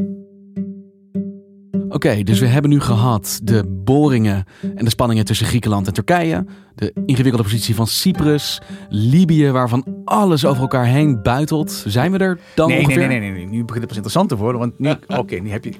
Oké, 1.72 1.94
okay, 1.94 2.22
dus 2.22 2.38
we 2.38 2.46
hebben 2.46 2.70
nu 2.70 2.80
gehad 2.80 3.40
de 3.42 3.80
boringen 3.84 4.44
en 4.74 4.84
de 4.84 4.90
spanningen 4.90 5.24
tussen 5.24 5.46
Griekenland 5.46 5.86
en 5.86 5.92
Turkije. 5.92 6.44
De 6.74 6.92
ingewikkelde 7.06 7.42
positie 7.42 7.74
van 7.74 7.86
Cyprus. 7.86 8.60
Libië, 8.88 9.50
waarvan 9.50 9.84
alles 10.04 10.44
over 10.44 10.62
elkaar 10.62 10.86
heen 10.86 11.22
buitelt. 11.22 11.84
Zijn 11.86 12.12
we 12.12 12.18
er 12.18 12.38
dan 12.54 12.68
nee, 12.68 12.78
ongeveer? 12.78 13.08
Nee, 13.08 13.18
nee, 13.18 13.30
nee, 13.30 13.44
nee. 13.44 13.46
Nu 13.46 13.64
begint 13.64 13.70
het 13.74 13.86
pas 13.86 13.96
interessant 13.96 14.28
te 14.28 14.36
worden. 14.36 14.60
Want 14.60 14.78
nu, 14.78 14.90
oké, 15.20 15.36
nu, 15.36 15.50
heb 15.50 15.64
je, 15.64 15.72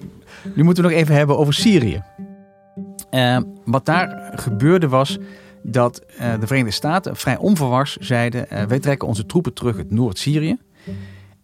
nu 0.54 0.62
moeten 0.62 0.84
we 0.84 0.90
nog 0.90 0.98
even 0.98 1.14
hebben 1.14 1.38
over 1.38 1.54
Syrië. 1.54 2.02
Uh, 3.10 3.38
wat 3.64 3.86
daar 3.86 4.32
gebeurde 4.34 4.88
was 4.88 5.18
dat 5.66 6.02
uh, 6.20 6.40
de 6.40 6.46
Verenigde 6.46 6.74
Staten 6.74 7.16
vrij 7.16 7.36
onverwars 7.36 7.96
zeiden... 7.96 8.46
Uh, 8.52 8.62
wij 8.62 8.78
trekken 8.78 9.08
onze 9.08 9.26
troepen 9.26 9.52
terug 9.54 9.76
uit 9.76 9.90
Noord-Syrië. 9.90 10.56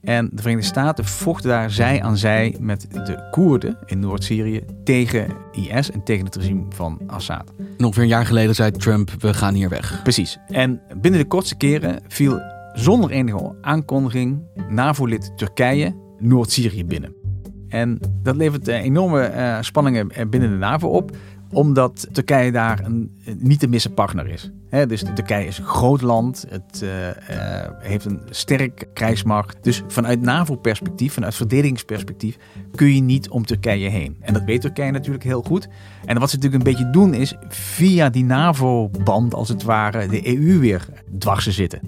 En 0.01 0.29
de 0.33 0.43
Verenigde 0.43 0.69
Staten 0.69 1.05
vochten 1.05 1.51
daar 1.51 1.71
zij 1.71 2.03
aan 2.03 2.17
zij 2.17 2.57
met 2.61 2.87
de 2.91 3.29
Koerden 3.31 3.79
in 3.87 3.99
Noord-Syrië 3.99 4.65
tegen 4.85 5.29
IS 5.53 5.91
en 5.91 6.03
tegen 6.05 6.25
het 6.25 6.37
regime 6.37 6.65
van 6.69 7.01
Assad. 7.07 7.53
En 7.79 7.85
ongeveer 7.85 8.03
een 8.03 8.09
jaar 8.09 8.27
geleden 8.27 8.55
zei 8.55 8.71
Trump, 8.71 9.11
we 9.19 9.35
gaan 9.35 9.55
hier 9.55 9.69
weg. 9.69 10.01
Precies. 10.03 10.39
En 10.47 10.81
binnen 11.01 11.21
de 11.21 11.27
kortste 11.27 11.57
keren 11.57 12.01
viel 12.09 12.41
zonder 12.73 13.11
enige 13.11 13.55
aankondiging 13.61 14.43
NAVO-lid 14.69 15.33
Turkije 15.37 15.95
Noord-Syrië 16.19 16.85
binnen. 16.85 17.15
En 17.69 17.99
dat 18.23 18.37
levert 18.37 18.69
eh, 18.69 18.83
enorme 18.83 19.59
spanningen 19.61 20.31
binnen 20.31 20.51
de 20.51 20.57
NAVO 20.57 20.89
op 20.89 21.17
omdat 21.53 22.09
Turkije 22.13 22.53
daar 22.53 22.85
een 22.85 23.21
niet 23.39 23.61
te 23.61 23.67
missen 23.67 23.95
partner 23.95 24.29
is. 24.29 24.51
dus 24.87 25.03
Turkije 25.15 25.47
is 25.47 25.59
een 25.59 25.65
groot 25.65 26.03
land. 26.03 26.47
Het 26.49 26.81
uh, 26.83 27.07
uh, 27.07 27.15
heeft 27.79 28.05
een 28.05 28.21
sterk 28.31 28.89
krijgsmacht. 28.95 29.57
Dus 29.63 29.83
vanuit 29.89 30.21
NAVO-perspectief, 30.21 31.13
vanuit 31.13 31.35
verdedigingsperspectief, 31.35 32.37
kun 32.75 32.95
je 32.95 33.01
niet 33.01 33.29
om 33.29 33.47
Turkije 33.47 33.89
heen. 33.89 34.17
En 34.21 34.33
dat 34.33 34.45
weet 34.45 34.61
Turkije 34.61 34.91
natuurlijk 34.91 35.25
heel 35.25 35.43
goed. 35.43 35.69
En 36.05 36.19
wat 36.19 36.31
ze 36.31 36.37
natuurlijk 36.37 36.65
een 36.65 36.73
beetje 36.73 36.91
doen 36.91 37.15
is 37.15 37.35
via 37.49 38.11
die 38.11 38.25
NAVO-band, 38.25 39.35
als 39.35 39.49
het 39.49 39.63
ware, 39.63 40.07
de 40.07 40.37
EU 40.37 40.59
weer 40.59 40.89
dwarsen 41.19 41.53
zitten. 41.53 41.81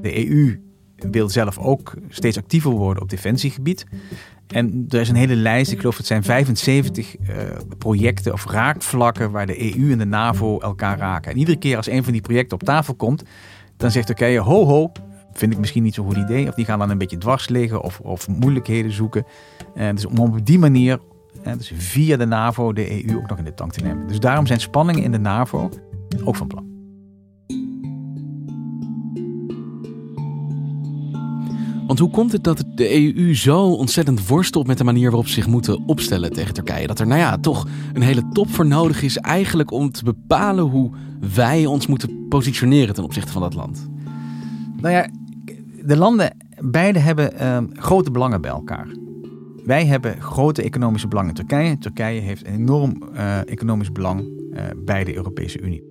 De 0.00 0.28
EU 0.28 0.63
wil 1.10 1.28
zelf 1.28 1.58
ook 1.58 1.94
steeds 2.08 2.38
actiever 2.38 2.70
worden 2.70 3.02
op 3.02 3.10
defensiegebied. 3.10 3.86
En 4.46 4.86
er 4.88 5.00
is 5.00 5.08
een 5.08 5.14
hele 5.14 5.36
lijst, 5.36 5.72
ik 5.72 5.78
geloof 5.78 5.96
het 5.96 6.06
zijn 6.06 6.22
75 6.22 7.16
uh, 7.18 7.40
eh, 7.40 7.56
projecten 7.78 8.32
of 8.32 8.46
raakvlakken 8.46 9.30
waar 9.30 9.46
de 9.46 9.76
EU 9.76 9.92
en 9.92 9.98
de 9.98 10.04
NAVO 10.04 10.60
elkaar 10.60 10.98
raken. 10.98 11.32
En 11.32 11.38
iedere 11.38 11.58
keer 11.58 11.76
als 11.76 11.88
een 11.88 12.04
van 12.04 12.12
die 12.12 12.20
projecten 12.20 12.60
op 12.60 12.62
tafel 12.62 12.94
komt, 12.94 13.22
dan 13.76 13.90
zegt 13.90 14.06
Turkije 14.06 14.38
ho 14.38 14.64
ho, 14.64 14.92
vind 15.32 15.52
ik 15.52 15.58
misschien 15.58 15.82
niet 15.82 15.94
zo'n 15.94 16.06
goed 16.06 16.16
idee. 16.16 16.48
Of 16.48 16.54
die 16.54 16.64
gaan 16.64 16.78
dan 16.78 16.90
een 16.90 16.98
beetje 16.98 17.18
dwars 17.18 17.48
liggen 17.48 17.82
of, 17.82 18.00
of 18.00 18.28
moeilijkheden 18.28 18.92
zoeken. 18.92 19.26
En 19.74 19.88
eh, 19.88 19.94
dus 19.94 20.06
om 20.06 20.18
op 20.18 20.46
die 20.46 20.58
manier, 20.58 21.00
uh, 21.46 21.52
dus 21.56 21.72
via 21.76 22.16
de 22.16 22.26
NAVO, 22.26 22.72
de 22.72 23.08
EU 23.08 23.16
ook 23.16 23.28
nog 23.28 23.38
in 23.38 23.44
de 23.44 23.54
tank 23.54 23.72
te 23.72 23.84
nemen. 23.84 24.06
Dus 24.06 24.20
daarom 24.20 24.46
zijn 24.46 24.60
spanningen 24.60 25.02
in 25.02 25.12
de 25.12 25.18
NAVO 25.18 25.70
ook 26.24 26.36
van 26.36 26.46
plan. 26.46 26.73
Want 31.86 31.98
hoe 31.98 32.10
komt 32.10 32.32
het 32.32 32.44
dat 32.44 32.64
de 32.74 33.16
EU 33.16 33.34
zo 33.34 33.72
ontzettend 33.72 34.28
worstelt 34.28 34.66
met 34.66 34.78
de 34.78 34.84
manier 34.84 35.10
waarop 35.10 35.26
ze 35.26 35.34
zich 35.34 35.46
moeten 35.46 35.82
opstellen 35.86 36.32
tegen 36.32 36.54
Turkije? 36.54 36.86
Dat 36.86 36.98
er, 36.98 37.06
nou 37.06 37.20
ja, 37.20 37.38
toch 37.38 37.66
een 37.92 38.02
hele 38.02 38.28
top 38.32 38.50
voor 38.50 38.66
nodig 38.66 39.02
is 39.02 39.16
eigenlijk 39.16 39.70
om 39.70 39.90
te 39.90 40.04
bepalen 40.04 40.64
hoe 40.64 40.90
wij 41.34 41.66
ons 41.66 41.86
moeten 41.86 42.28
positioneren 42.28 42.94
ten 42.94 43.04
opzichte 43.04 43.32
van 43.32 43.42
dat 43.42 43.54
land. 43.54 43.88
Nou 44.80 44.94
ja, 44.94 45.08
de 45.84 45.96
landen, 45.96 46.36
beide 46.60 46.98
hebben 46.98 47.38
ehm, 47.38 47.66
grote 47.72 48.10
belangen 48.10 48.40
bij 48.40 48.50
elkaar. 48.50 48.88
Wij 49.64 49.86
hebben 49.86 50.22
grote 50.22 50.62
economische 50.62 51.08
belangen 51.08 51.30
in 51.30 51.36
Turkije. 51.36 51.78
Turkije 51.78 52.20
heeft 52.20 52.46
een 52.46 52.54
enorm 52.54 53.02
uh, 53.14 53.50
economisch 53.50 53.92
belang 53.92 54.20
uh, 54.20 54.62
bij 54.84 55.04
de 55.04 55.16
Europese 55.16 55.60
Unie. 55.60 55.82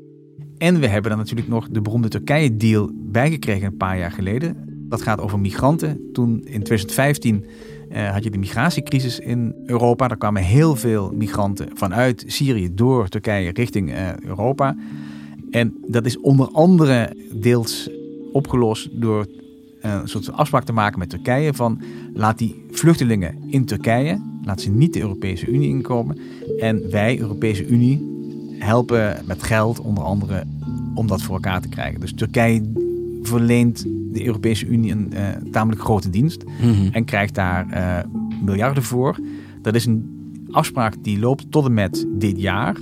En 0.57 0.79
we 0.79 0.87
hebben 0.87 1.09
dan 1.09 1.19
natuurlijk 1.19 1.47
nog 1.47 1.69
de 1.69 1.81
beroemde 1.81 2.07
Turkije-deal 2.07 2.91
bijgekregen 2.93 3.67
een 3.67 3.77
paar 3.77 3.97
jaar 3.97 4.11
geleden 4.11 4.72
dat 4.93 5.01
gaat 5.01 5.21
over 5.21 5.39
migranten. 5.39 6.09
Toen 6.11 6.29
in 6.45 6.63
2015 6.63 7.45
uh, 7.91 8.05
eh, 8.07 8.13
had 8.13 8.23
je 8.23 8.29
de 8.29 8.37
migratiecrisis 8.37 9.19
in 9.19 9.53
Europa. 9.65 10.09
Er 10.09 10.17
kwamen 10.17 10.41
heel 10.41 10.75
veel 10.75 11.11
migranten 11.13 11.69
vanuit 11.73 12.23
Syrië 12.27 12.73
door 12.73 13.07
Turkije 13.07 13.51
richting 13.51 13.89
uh, 13.89 14.17
Europa. 14.17 14.75
En 15.51 15.77
dat 15.87 16.05
is 16.05 16.19
onder 16.19 16.47
andere 16.47 17.15
deels 17.31 17.89
opgelost 18.31 18.89
door 18.91 19.25
uh, 19.85 19.93
een 20.01 20.07
soort 20.07 20.31
afspraak 20.31 20.63
te 20.63 20.73
maken 20.73 20.99
met 20.99 21.09
Turkije 21.09 21.53
van 21.53 21.81
laat 22.13 22.37
die 22.37 22.65
vluchtelingen 22.71 23.35
in 23.47 23.65
Turkije, 23.65 24.21
laat 24.43 24.61
ze 24.61 24.69
niet 24.69 24.93
de 24.93 25.01
Europese 25.01 25.47
Unie 25.47 25.69
inkomen. 25.69 26.17
En 26.59 26.91
wij, 26.91 27.19
Europese 27.19 27.67
Unie, 27.67 28.11
helpen 28.59 29.21
met 29.25 29.43
geld 29.43 29.79
onder 29.79 30.03
andere 30.03 30.43
om 30.93 31.07
dat 31.07 31.21
voor 31.21 31.35
elkaar 31.35 31.61
te 31.61 31.69
krijgen. 31.69 31.99
Dus 31.99 32.13
Turkije 32.13 32.71
verleent 33.21 33.85
de 34.13 34.25
Europese 34.25 34.65
Unie 34.65 34.91
een 34.91 35.11
uh, 35.13 35.27
tamelijk 35.51 35.81
grote 35.81 36.09
dienst 36.09 36.43
mhm. 36.43 36.87
en 36.91 37.05
krijgt 37.05 37.35
daar 37.35 37.67
uh, 37.69 38.11
miljarden 38.43 38.83
voor. 38.83 39.19
Dat 39.61 39.75
is 39.75 39.85
een 39.85 40.11
afspraak 40.51 40.95
die 41.01 41.19
loopt 41.19 41.51
tot 41.51 41.65
en 41.65 41.73
met 41.73 42.05
dit 42.09 42.41
jaar. 42.41 42.75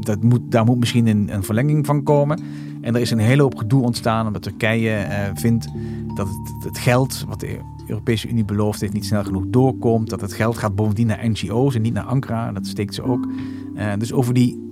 Dat 0.00 0.22
moet, 0.22 0.40
daar 0.50 0.64
moet 0.64 0.78
misschien 0.78 1.06
een, 1.06 1.34
een 1.34 1.44
verlenging 1.44 1.86
van 1.86 2.02
komen. 2.02 2.40
En 2.80 2.94
er 2.94 3.00
is 3.00 3.10
een 3.10 3.18
hele 3.18 3.42
hoop 3.42 3.56
gedoe 3.56 3.82
ontstaan 3.82 4.26
omdat 4.26 4.42
Turkije 4.42 5.06
uh, 5.08 5.16
vindt 5.34 5.68
dat 6.14 6.28
het, 6.28 6.64
het, 6.64 6.78
geld 6.78 7.24
wat 7.28 7.40
de 7.40 7.58
Europese 7.86 8.28
Unie 8.28 8.44
beloofd 8.44 8.80
heeft 8.80 8.92
niet 8.92 9.04
snel 9.04 9.24
genoeg 9.24 9.44
doorkomt. 9.46 10.10
Dat 10.10 10.20
het 10.20 10.32
geld 10.32 10.58
gaat 10.58 10.74
bovendien 10.74 11.06
naar 11.06 11.28
NGO's 11.28 11.74
en 11.74 11.82
niet 11.82 11.92
naar 11.92 12.04
Ankara. 12.04 12.52
Dat 12.52 12.66
steekt 12.66 12.94
ze 12.94 13.02
ook. 13.02 13.28
dus 13.98 14.12
over 14.12 14.34
die 14.34 14.62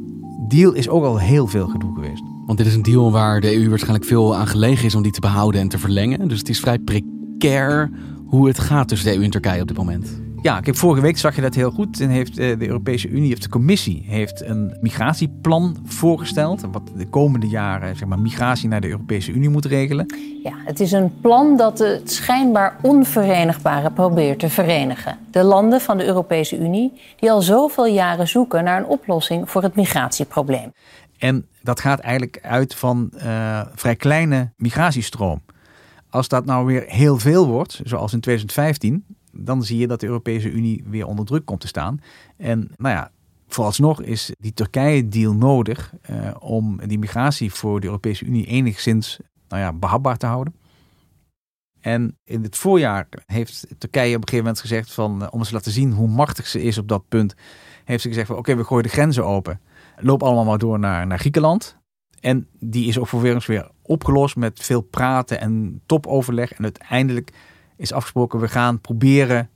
deal 0.49 0.73
is 0.73 0.89
ook 0.89 1.05
al 1.05 1.19
heel 1.19 1.47
veel 1.47 1.67
gedoe 1.67 1.95
geweest. 1.95 2.32
Want 2.53 2.65
dit 2.65 2.73
is 2.73 2.79
een 2.79 2.93
deal 2.93 3.13
waar 3.13 3.41
de 3.41 3.57
EU 3.57 3.69
waarschijnlijk 3.69 4.05
veel 4.05 4.37
aan 4.37 4.47
gelegen 4.47 4.85
is 4.85 4.95
om 4.95 5.03
die 5.03 5.13
te 5.13 5.21
behouden 5.21 5.61
en 5.61 5.69
te 5.69 5.79
verlengen. 5.79 6.29
Dus 6.29 6.39
het 6.39 6.49
is 6.49 6.61
vrij 6.61 6.79
precair 6.79 7.91
hoe 8.27 8.49
het 8.49 8.59
gaat 8.59 8.89
tussen 8.89 9.11
de 9.11 9.17
EU 9.17 9.25
en 9.25 9.31
Turkije 9.31 9.61
op 9.61 9.69
dit 9.69 9.77
moment. 9.77 10.21
Ja, 10.43 10.61
kijk, 10.61 10.77
vorige 10.77 11.03
week 11.03 11.19
zag 11.19 11.35
je 11.35 11.41
dat 11.41 11.55
heel 11.55 11.71
goed. 11.71 12.01
En 12.01 12.09
heeft 12.09 12.39
eh, 12.39 12.59
de 12.59 12.67
Europese 12.67 13.09
Unie, 13.09 13.33
of 13.33 13.39
de 13.39 13.49
Commissie, 13.49 14.03
heeft 14.07 14.43
een 14.45 14.77
migratieplan 14.81 15.77
voorgesteld. 15.85 16.65
Wat 16.73 16.83
de 16.97 17.07
komende 17.07 17.49
jaren 17.49 17.97
zeg 17.97 18.09
maar, 18.09 18.19
migratie 18.19 18.69
naar 18.69 18.81
de 18.81 18.89
Europese 18.89 19.33
Unie 19.33 19.49
moet 19.49 19.65
regelen. 19.65 20.07
Ja, 20.43 20.53
het 20.65 20.81
is 20.81 20.93
een 20.93 21.13
plan 21.21 21.57
dat 21.57 21.79
het 21.79 22.13
schijnbaar 22.13 22.77
onverenigbare 22.81 23.91
probeert 23.91 24.39
te 24.39 24.49
verenigen. 24.49 25.19
De 25.31 25.43
landen 25.43 25.81
van 25.81 25.97
de 25.97 26.05
Europese 26.05 26.59
Unie 26.59 26.93
die 27.17 27.31
al 27.31 27.43
zoveel 27.43 27.87
jaren 27.87 28.29
zoeken 28.29 28.65
naar 28.65 28.79
een 28.79 28.87
oplossing 28.87 29.51
voor 29.51 29.63
het 29.63 29.75
migratieprobleem. 29.75 30.73
En 31.23 31.47
dat 31.61 31.81
gaat 31.81 31.99
eigenlijk 31.99 32.39
uit 32.43 32.75
van 32.75 33.13
uh, 33.15 33.63
vrij 33.75 33.97
kleine 33.97 34.53
migratiestroom. 34.57 35.43
Als 36.11 36.29
dat 36.29 36.45
nou 36.45 36.67
weer 36.67 36.85
heel 36.87 37.19
veel 37.19 37.47
wordt, 37.47 37.81
zoals 37.85 38.13
in 38.13 38.21
2015, 38.21 39.05
dan 39.33 39.65
zie 39.65 39.79
je 39.79 39.87
dat 39.87 40.01
de 40.01 40.07
Europese 40.07 40.51
Unie 40.51 40.85
weer 40.87 41.07
onder 41.07 41.25
druk 41.25 41.45
komt 41.45 41.61
te 41.61 41.67
staan. 41.67 42.01
En 42.37 42.71
nou 42.77 42.95
ja, 42.95 43.11
vooralsnog 43.49 44.03
is 44.03 44.35
die 44.39 44.55
Turkije-deal 44.55 45.35
nodig 45.35 45.93
uh, 46.11 46.31
om 46.39 46.81
die 46.87 46.99
migratie 46.99 47.53
voor 47.53 47.81
de 47.81 47.87
Europese 47.87 48.25
Unie 48.25 48.47
enigszins 48.47 49.19
nou 49.49 49.63
ja, 49.63 49.73
behapbaar 49.73 50.17
te 50.17 50.27
houden. 50.27 50.55
En 51.81 52.17
in 52.25 52.43
het 52.43 52.57
voorjaar 52.57 53.09
heeft 53.27 53.67
Turkije 53.79 54.17
op 54.17 54.23
een 54.23 54.29
gegeven 54.29 54.45
moment 54.45 54.61
gezegd 54.61 54.93
van, 54.93 55.23
uh, 55.23 55.29
om 55.31 55.39
eens 55.39 55.49
te 55.49 55.55
laten 55.55 55.73
zien 55.73 55.93
hoe 55.93 56.09
machtig 56.09 56.47
ze 56.47 56.63
is 56.63 56.79
op 56.79 56.89
dat 56.89 57.09
punt, 57.09 57.35
heeft 57.85 58.03
ze 58.03 58.09
gezegd 58.09 58.27
van 58.27 58.37
oké, 58.37 58.57
we 58.57 58.65
gooien 58.65 58.85
de 58.85 58.91
grenzen 58.91 59.25
open. 59.27 59.61
Loop 60.03 60.23
allemaal 60.23 60.45
maar 60.45 60.59
door 60.59 60.79
naar, 60.79 61.07
naar 61.07 61.19
Griekenland. 61.19 61.77
En 62.21 62.47
die 62.59 62.89
is 62.89 62.99
ook 62.99 63.09
vervolgens 63.09 63.47
weer 63.47 63.69
opgelost 63.83 64.37
met 64.37 64.61
veel 64.63 64.81
praten 64.81 65.41
en 65.41 65.81
topoverleg. 65.87 66.53
En 66.53 66.63
uiteindelijk 66.63 67.33
is 67.77 67.93
afgesproken, 67.93 68.41
we 68.41 68.49
gaan 68.49 68.81
proberen 68.81 69.51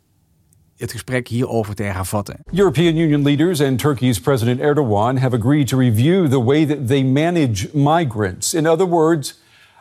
het 0.76 0.90
gesprek 0.90 1.28
hierover 1.28 1.74
te 1.74 1.82
hervatten. 1.82 2.38
European 2.52 2.96
Union 2.96 3.22
leaders 3.22 3.60
and 3.60 3.78
Turkey's 3.78 4.20
President 4.20 4.60
Erdogan 4.60 5.16
have 5.16 5.36
agreed 5.36 5.68
to 5.68 5.78
review 5.78 6.28
the 6.28 6.44
way 6.44 6.66
that 6.66 6.86
they 6.86 7.04
manage 7.04 7.68
migrants. 7.72 8.54
In 8.54 8.66
other 8.66 8.88
words, 8.88 9.40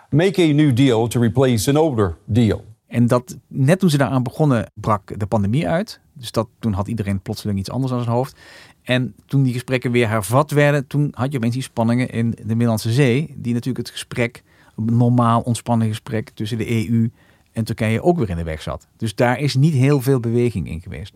make 0.10 0.42
a 0.42 0.54
new 0.54 0.74
deal 0.74 1.08
to 1.08 1.20
replace 1.20 1.70
an 1.70 1.78
older 1.78 2.16
deal. 2.26 2.64
En 2.96 3.08
dat 3.08 3.38
net 3.48 3.80
toen 3.80 3.90
ze 3.90 3.98
daaraan 3.98 4.24
begonnen, 4.24 4.72
brak 4.74 5.20
de 5.20 5.26
pandemie 5.26 5.68
uit. 5.68 6.00
Dus 6.14 6.32
dat, 6.32 6.48
toen 6.60 6.74
had 6.74 6.88
iedereen 6.88 7.22
plotseling 7.22 7.60
iets 7.60 7.70
anders 7.70 7.94
aan 7.94 8.02
zijn 8.02 8.16
hoofd. 8.16 8.38
En 8.84 9.16
toen 9.26 9.44
die 9.44 9.54
gesprekken 9.54 9.92
weer 9.92 10.10
hervat 10.10 10.52
werden, 10.52 10.88
toen 10.88 11.12
had 11.12 11.32
je 11.32 11.38
opeens 11.38 11.54
die 11.54 11.64
spanningen 11.64 12.10
in 12.10 12.32
de 12.32 12.46
Middellandse 12.46 12.92
Zee, 12.92 13.34
die 13.38 13.54
natuurlijk 13.54 13.86
het 13.86 13.96
gesprek, 13.96 14.44
een 14.76 14.98
normaal 14.98 15.42
ontspannen 15.42 15.88
gesprek 15.88 16.30
tussen 16.30 16.58
de 16.58 16.90
EU 16.90 17.12
en 17.52 17.64
Turkije 17.64 18.02
ook 18.02 18.18
weer 18.18 18.30
in 18.30 18.38
de 18.38 18.44
weg 18.44 18.62
zat. 18.62 18.88
Dus 18.98 19.16
daar 19.16 19.40
is 19.40 19.56
niet 19.56 19.74
heel 19.74 20.02
veel 20.02 20.20
beweging 20.20 20.70
in 20.70 20.82
geweest. 20.82 21.14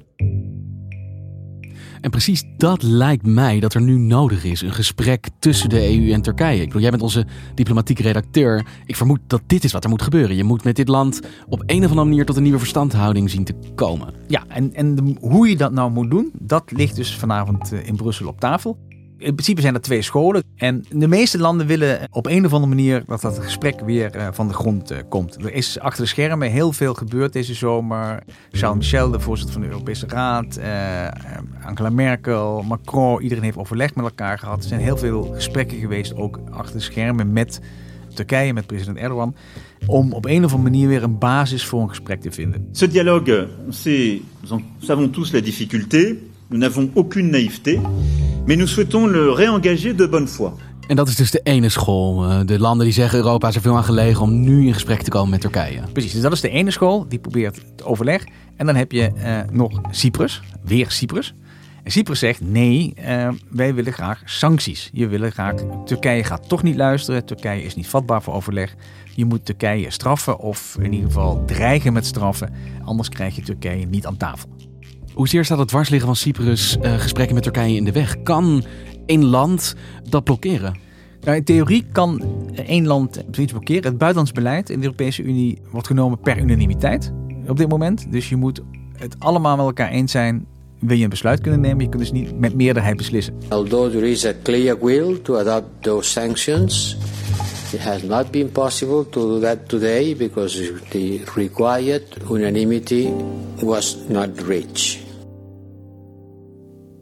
En 2.02 2.10
precies 2.10 2.44
dat 2.58 2.84
lijkt 2.84 3.26
mij 3.26 3.60
dat 3.60 3.74
er 3.74 3.82
nu 3.82 3.98
nodig 3.98 4.44
is. 4.44 4.62
Een 4.62 4.74
gesprek 4.74 5.28
tussen 5.40 5.70
de 5.70 5.96
EU 5.96 6.12
en 6.12 6.22
Turkije. 6.22 6.60
Ik 6.60 6.66
bedoel, 6.66 6.82
jij 6.82 6.90
bent 6.90 7.04
onze 7.04 7.26
diplomatieke 7.56 8.02
redacteur. 8.02 8.66
Ik 8.86 8.96
vermoed 8.96 9.20
dat 9.28 9.42
dit 9.48 9.64
is 9.64 9.72
wat 9.72 9.84
er 9.84 9.90
moet 9.90 10.02
gebeuren. 10.02 10.36
Je 10.36 10.44
moet 10.44 10.64
met 10.64 10.76
dit 10.76 10.88
land 10.88 11.20
op 11.48 11.64
een 11.66 11.84
of 11.84 11.90
andere 11.90 12.08
manier 12.08 12.26
tot 12.26 12.36
een 12.36 12.44
nieuwe 12.44 12.60
verstandhouding 12.60 13.30
zien 13.30 13.44
te 13.44 13.56
komen. 13.76 14.14
Ja, 14.28 14.44
en, 14.48 14.74
en 14.74 15.18
hoe 15.20 15.50
je 15.50 15.58
dat 15.58 15.72
nou 15.72 15.92
moet 15.92 16.12
doen, 16.12 16.32
dat 16.34 16.72
ligt 16.72 16.96
dus 16.96 17.16
vanavond 17.16 17.72
eh, 17.72 17.88
in 17.88 17.96
Brussel 17.96 18.28
op 18.28 18.40
tafel 18.40 18.78
in 19.20 19.34
principe 19.34 19.62
zijn 19.62 19.74
er 19.74 19.82
twee 19.82 20.02
scholen. 20.02 20.44
En 20.56 20.86
de 20.90 21.08
meeste 21.08 21.38
landen 21.38 21.68
willen 21.68 22.08
op 22.12 22.26
een 22.26 22.46
of 22.46 22.54
andere 22.54 22.76
manier 22.76 23.04
dat 23.08 23.22
dat 23.22 23.40
gesprek 23.40 23.80
weer 23.80 24.16
eh, 24.16 24.28
van 24.32 24.48
de 24.48 24.54
grond 24.54 24.92
eh, 24.92 24.98
komt. 25.10 25.36
Er 25.44 25.54
is 25.54 25.80
achter 25.80 26.04
de 26.04 26.10
schermen 26.10 26.52
heel 26.52 26.74
veel 26.74 26.94
gebeurd 26.94 27.34
deze 27.34 27.54
zomer. 27.54 28.24
Charles 28.52 28.78
Michel, 28.78 29.12
de 29.12 29.20
voorzitter 29.20 29.54
van 29.54 29.64
de 29.64 29.70
Europese 29.72 30.08
Raad, 30.08 30.56
eh, 30.56 31.08
Angela 31.64 31.90
Merkel, 31.90 32.64
Macron, 32.64 33.22
iedereen 33.22 33.44
heeft 33.44 33.58
overleg 33.58 33.96
met 33.96 34.06
elkaar 34.06 34.40
gehad. 34.40 34.62
Er 34.62 34.68
zijn 34.68 34.82
heel 34.82 34.98
veel 34.98 35.24
gesprekken 35.24 35.78
geweest, 35.78 36.16
ook 36.16 36.40
achter 36.52 36.76
de 36.76 36.84
schermen 36.84 37.34
met 37.34 37.62
Turkije, 38.14 38.54
met 38.54 38.66
president 38.66 38.98
Erdogan, 38.98 39.36
om 39.86 40.14
op 40.14 40.26
een 40.26 40.46
of 40.46 40.54
andere 40.54 40.72
manier 40.72 40.88
weer 40.88 41.04
een 41.04 41.18
basis 41.18 41.66
voor 41.66 41.82
een 41.82 41.90
gesprek 41.90 42.22
te 42.22 42.32
vinden. 42.32 42.68
Ce 42.72 42.88
dialogue, 42.88 43.48
c'est, 43.70 44.22
nous 44.50 44.62
savons 44.80 45.12
tous 45.12 45.32
la 45.32 45.42
difficulté, 45.42 46.16
nous 46.50 46.58
n'avons 46.58 46.90
aucune 46.96 47.32
naïveté, 47.32 47.80
mais 48.46 48.56
nous 48.56 48.68
souhaitons 48.68 49.08
le 49.08 49.32
réengager 49.32 49.94
de 49.94 50.06
bonne 50.06 50.28
foi. 50.28 50.54
En 50.88 50.96
dat 50.96 51.08
is 51.08 51.16
dus 51.16 51.32
de 51.32 51.40
ene 51.44 51.70
school. 51.70 52.26
Eh, 52.26 52.40
de 52.46 52.60
landen 52.60 52.86
die 52.86 52.94
zeggen 52.94 53.18
Europa 53.18 53.48
is 53.48 53.56
er 53.56 53.62
veel 53.62 53.76
aan 53.76 53.84
gelegen 53.84 54.22
om 54.22 54.42
nu 54.42 54.66
in 54.66 54.74
gesprek 54.74 55.02
te 55.02 55.10
komen 55.10 55.30
met 55.30 55.42
Turkije. 55.42 55.82
Precies, 55.94 56.12
dus 56.12 56.22
dat 56.22 56.32
is 56.32 56.42
de 56.42 56.50
ene 56.50 56.72
school 56.72 57.08
die 57.08 57.20
probeert 57.20 57.56
het 57.56 57.84
overleg. 57.84 58.24
En 58.56 58.66
dan 58.66 58.76
heb 58.76 58.92
je 58.92 59.12
uh, 59.16 59.40
nog 59.52 59.82
Cyprus, 59.92 60.42
weer 60.64 60.92
Cyprus. 60.92 61.34
En 61.84 61.92
Cyprus 61.92 62.20
zegt 62.20 62.42
nee, 62.42 62.94
uh, 63.08 63.30
wij 63.50 63.74
willen 63.74 63.94
graag 63.94 64.22
sancties. 64.26 64.90
Je 64.94 65.08
willen 65.08 65.32
graag, 65.32 65.54
Turkije 65.86 66.24
gaat 66.24 66.50
toch 66.50 66.64
niet 66.64 66.76
luisteren. 66.76 67.26
Turkije 67.26 67.64
is 67.64 67.76
niet 67.76 67.88
vatbaar 67.88 68.22
voor 68.22 68.34
overleg. 68.34 68.76
Je 69.16 69.26
moet 69.26 69.46
Turkije 69.46 69.92
straffen 69.92 70.40
of 70.40 70.78
in 70.80 70.94
ieder 70.94 71.08
geval 71.08 71.44
dreigen 71.46 71.94
met 71.94 72.06
straffen. 72.06 72.54
Anders 72.84 73.10
krijg 73.10 73.36
je 73.36 73.42
Turkije 73.42 73.86
niet 73.86 74.06
aan 74.06 74.18
tafel. 74.18 74.50
Hoezeer 75.20 75.46
staat 75.46 75.58
het 75.58 75.68
dwarsliggen 75.68 76.08
van 76.08 76.16
Cyprus 76.16 76.78
uh, 76.82 77.00
gesprekken 77.00 77.36
met 77.36 77.44
Turkije 77.44 77.76
in 77.76 77.84
de 77.84 77.92
weg? 77.92 78.24
Kan 78.24 78.64
één 79.06 79.26
land 79.26 79.76
dat 80.10 80.24
blokkeren? 80.24 80.78
Nou, 81.22 81.38
in 81.38 81.44
theorie 81.44 81.86
kan 81.92 82.24
één 82.56 82.88
land 82.88 83.24
zoiets 83.32 83.52
blokkeren. 83.52 83.84
Het 83.84 83.98
buitenlands 83.98 84.32
beleid 84.32 84.70
in 84.70 84.78
de 84.78 84.84
Europese 84.84 85.24
Unie 85.24 85.62
wordt 85.72 85.88
genomen 85.88 86.20
per 86.20 86.38
unanimiteit 86.38 87.12
op 87.48 87.58
dit 87.58 87.70
moment. 87.70 88.12
Dus 88.12 88.30
je 88.30 88.36
moet 88.36 88.62
het 88.94 89.16
allemaal 89.20 89.56
met 89.56 89.66
elkaar 89.66 89.90
eens 89.90 90.12
zijn. 90.12 90.46
Wil 90.80 90.98
je 90.98 91.04
een 91.04 91.10
besluit 91.10 91.42
kunnen 91.42 91.62
nemen? 91.62 91.84
Je 91.84 91.90
kunt 91.90 92.02
dus 92.02 92.12
niet 92.12 92.40
met 92.40 92.56
meerderheid 92.56 92.98
beslissen. 92.98 93.34
Although 93.50 93.92
there 93.92 94.10
is 94.10 94.26
a 94.26 94.34
clear 94.44 94.78
will 94.80 95.20
to 95.22 95.38
adopt 95.38 95.84
those 95.84 96.10
sanctions, 96.10 96.98
it 97.74 97.80
has 97.80 98.04
not 98.04 98.32
been 98.32 98.52
possible 98.52 99.10
to 99.10 99.22
do 99.22 99.40
that 99.40 99.70
today 99.70 100.16
because 100.16 100.74
the 100.90 101.22
required 101.36 102.04
unanimity 102.30 103.10
was 103.62 103.98
not 104.08 104.30
reached. 104.48 105.08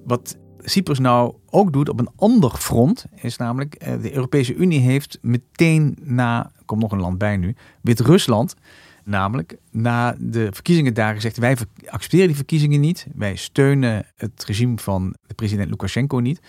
Wat 0.07 0.37
Cyprus 0.59 0.99
nou 0.99 1.35
ook 1.49 1.73
doet 1.73 1.89
op 1.89 1.99
een 1.99 2.09
ander 2.15 2.51
front, 2.51 3.05
is 3.15 3.37
namelijk 3.37 3.75
eh, 3.75 4.01
de 4.01 4.13
Europese 4.13 4.55
Unie 4.55 4.79
heeft 4.79 5.17
meteen 5.21 5.97
na, 6.01 6.51
komt 6.65 6.81
nog 6.81 6.91
een 6.91 6.99
land 6.99 7.17
bij 7.17 7.37
nu, 7.37 7.55
Wit-Rusland, 7.81 8.55
namelijk 9.03 9.57
na 9.71 10.15
de 10.19 10.49
verkiezingen 10.51 10.93
daar 10.93 11.13
gezegd, 11.13 11.37
wij 11.37 11.57
accepteren 11.85 12.27
die 12.27 12.35
verkiezingen 12.35 12.79
niet, 12.79 13.07
wij 13.15 13.35
steunen 13.35 14.05
het 14.15 14.43
regime 14.45 14.77
van 14.77 15.15
de 15.27 15.33
president 15.33 15.69
Lukashenko 15.69 16.19
niet. 16.19 16.39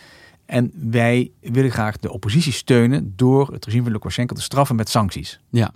En 0.47 0.73
wij 0.91 1.31
willen 1.41 1.71
graag 1.71 1.99
de 1.99 2.13
oppositie 2.13 2.53
steunen 2.53 3.13
door 3.17 3.53
het 3.53 3.65
regime 3.65 3.83
van 3.83 3.93
Lukashenko 3.93 4.35
te 4.35 4.43
straffen 4.43 4.77
met 4.77 4.89
sancties. 4.89 5.41
Ja. 5.51 5.73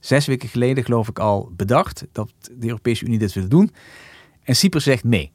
Zes 0.00 0.26
weken 0.26 0.48
geleden 0.48 0.84
geloof 0.84 1.08
ik 1.08 1.18
al 1.18 1.52
bedacht 1.56 2.06
dat 2.12 2.32
de 2.58 2.66
Europese 2.66 3.04
Unie 3.04 3.18
dit 3.18 3.32
wil 3.32 3.48
doen. 3.48 3.70
En 4.42 4.56
Cyprus 4.56 4.84
zegt 4.84 5.04
nee. 5.04 5.32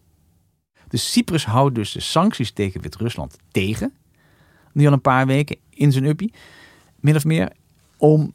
Dus 0.89 1.11
Cyprus 1.11 1.45
houdt 1.45 1.75
dus 1.75 1.91
de 1.91 1.99
sancties 1.99 2.51
tegen 2.51 2.81
Wit-Rusland 2.81 3.37
tegen. 3.51 3.93
Nu 4.73 4.85
al 4.85 4.93
een 4.93 5.01
paar 5.01 5.25
weken 5.25 5.57
in 5.69 5.91
zijn 5.91 6.05
uppie. 6.05 6.33
Min 6.99 7.15
of 7.15 7.25
meer 7.25 7.51
om 7.97 8.33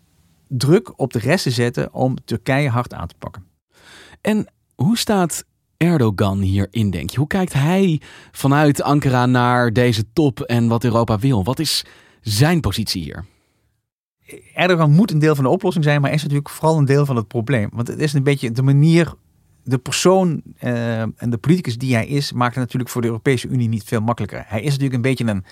druk 0.49 0.99
op 0.99 1.13
de 1.13 1.19
rest 1.19 1.43
te 1.43 1.51
zetten 1.51 1.93
om 1.93 2.17
Turkije 2.25 2.69
hard 2.69 2.95
aan 2.95 3.07
te 3.07 3.15
pakken. 3.19 3.45
En 4.21 4.47
hoe 4.75 4.99
staat 4.99 5.45
Erdogan 5.77 6.41
hierin, 6.41 6.91
denk 6.91 7.11
je? 7.11 7.19
Hoe 7.19 7.27
kijkt 7.27 7.53
hij 7.53 8.01
vanuit 8.33 8.83
Ankara 8.83 9.27
naar 9.27 9.73
deze 9.73 10.05
top 10.13 10.41
en 10.41 10.69
wat 10.69 10.85
Europa 10.85 11.19
wil? 11.19 11.45
Wat 11.45 11.59
is 11.59 11.85
zijn 12.21 12.61
positie 12.61 13.03
hier? 13.03 13.25
Erdogan 14.55 14.91
moet 14.91 15.11
een 15.11 15.19
deel 15.19 15.35
van 15.35 15.45
de 15.45 15.51
oplossing 15.51 15.85
zijn, 15.85 16.01
maar 16.01 16.13
is 16.13 16.23
natuurlijk 16.23 16.51
vooral 16.51 16.79
een 16.79 16.85
deel 16.85 17.07
van 17.07 17.17
het 17.17 17.29
probleem. 17.29 17.69
Want 17.73 17.89
het 17.89 17.99
is 17.99 18.13
een 18.13 18.23
beetje 18.23 18.51
de 18.51 18.63
manier 18.63 19.15
de 19.65 19.79
persoon 19.79 20.43
uh, 20.61 21.01
en 21.01 21.31
de 21.31 21.39
politicus 21.39 21.79
die 21.79 21.95
hij 21.95 22.07
is, 22.07 22.33
maakt 22.33 22.55
het 22.55 22.63
natuurlijk 22.63 22.91
voor 22.91 23.03
de 23.03 23.07
Europese 23.07 23.49
Unie 23.49 23.69
niet 23.69 23.85
veel 23.85 24.01
makkelijker. 24.01 24.45
Hij 24.47 24.61
is 24.61 24.71
natuurlijk 24.71 24.95
een 24.95 25.01
beetje 25.01 25.25
een, 25.25 25.45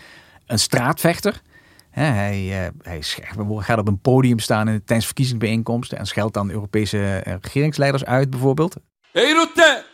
een 0.47 0.59
straatvechter. 0.59 1.41
hij, 1.91 2.65
uh, 2.65 2.69
hij 2.83 3.03
gaat 3.59 3.79
op 3.79 3.89
een 3.89 4.01
podium 4.01 4.39
staan 4.39 4.67
tijdens 4.67 5.07
verkiezingsbijeenkomsten 5.07 5.99
en 5.99 6.07
scheldt 6.07 6.35
dan 6.35 6.51
Europese 6.51 7.23
uh, 7.27 7.35
regeringsleiders 7.41 8.05
uit 8.05 8.31
bijvoorbeeld. 8.31 8.77
Hey 9.13 9.33
Rutte, 9.33 9.85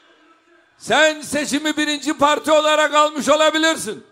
sen 0.76 1.22
seçimi 1.22 1.74
birinci 1.74 2.14
parti 2.14 2.50
olarak 2.50 2.92
almış 2.92 3.30
olabilirsin. 3.30 4.02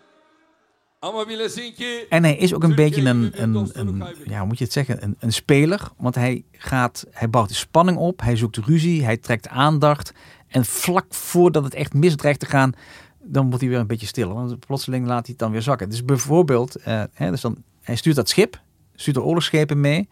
En 2.09 2.23
hij 2.23 2.37
is 2.37 2.53
ook 2.53 2.63
een 2.63 2.75
beetje 2.75 3.01
een, 3.01 3.31
een, 3.41 3.69
een, 3.73 4.03
ja, 4.25 4.37
hoe 4.37 4.47
moet 4.47 4.57
je 4.57 4.63
het 4.63 4.73
zeggen, 4.73 5.03
een, 5.03 5.15
een 5.19 5.33
speler. 5.33 5.89
Want 5.97 6.15
hij, 6.15 6.43
gaat, 6.51 7.05
hij 7.11 7.29
bouwt 7.29 7.49
de 7.49 7.55
spanning 7.55 7.97
op, 7.97 8.21
hij 8.21 8.35
zoekt 8.35 8.57
ruzie, 8.57 9.03
hij 9.03 9.17
trekt 9.17 9.47
aandacht. 9.47 10.13
En 10.47 10.65
vlak 10.65 11.13
voordat 11.13 11.63
het 11.63 11.73
echt 11.73 11.93
misdreigt 11.93 12.39
te 12.39 12.45
gaan, 12.45 12.73
dan 13.21 13.45
wordt 13.45 13.61
hij 13.61 13.69
weer 13.69 13.79
een 13.79 13.87
beetje 13.87 14.07
stiller. 14.07 14.33
Want 14.33 14.59
plotseling 14.59 15.05
laat 15.05 15.25
hij 15.25 15.29
het 15.29 15.39
dan 15.39 15.51
weer 15.51 15.61
zakken. 15.61 15.89
Dus 15.89 16.05
bijvoorbeeld, 16.05 16.79
uh, 16.79 17.03
hè, 17.13 17.29
dus 17.29 17.41
dan, 17.41 17.63
hij 17.81 17.95
stuurt 17.95 18.15
dat 18.15 18.29
schip, 18.29 18.61
stuurt 18.95 19.17
er 19.17 19.23
oorlogsschepen 19.23 19.81
mee. 19.81 20.09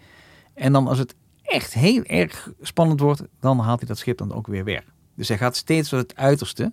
En 0.53 0.71
dan 0.71 0.87
als 0.87 0.97
het 0.97 1.15
echt 1.41 1.73
heel 1.73 2.03
erg 2.03 2.51
spannend 2.61 2.99
wordt, 2.99 3.23
dan 3.39 3.59
haalt 3.59 3.79
hij 3.79 3.87
dat 3.87 3.97
schip 3.97 4.17
dan 4.17 4.33
ook 4.33 4.47
weer 4.47 4.63
weg. 4.63 4.83
Dus 5.15 5.27
hij 5.27 5.37
gaat 5.37 5.55
steeds 5.55 5.89
tot 5.89 5.99
het 5.99 6.15
uiterste. 6.15 6.71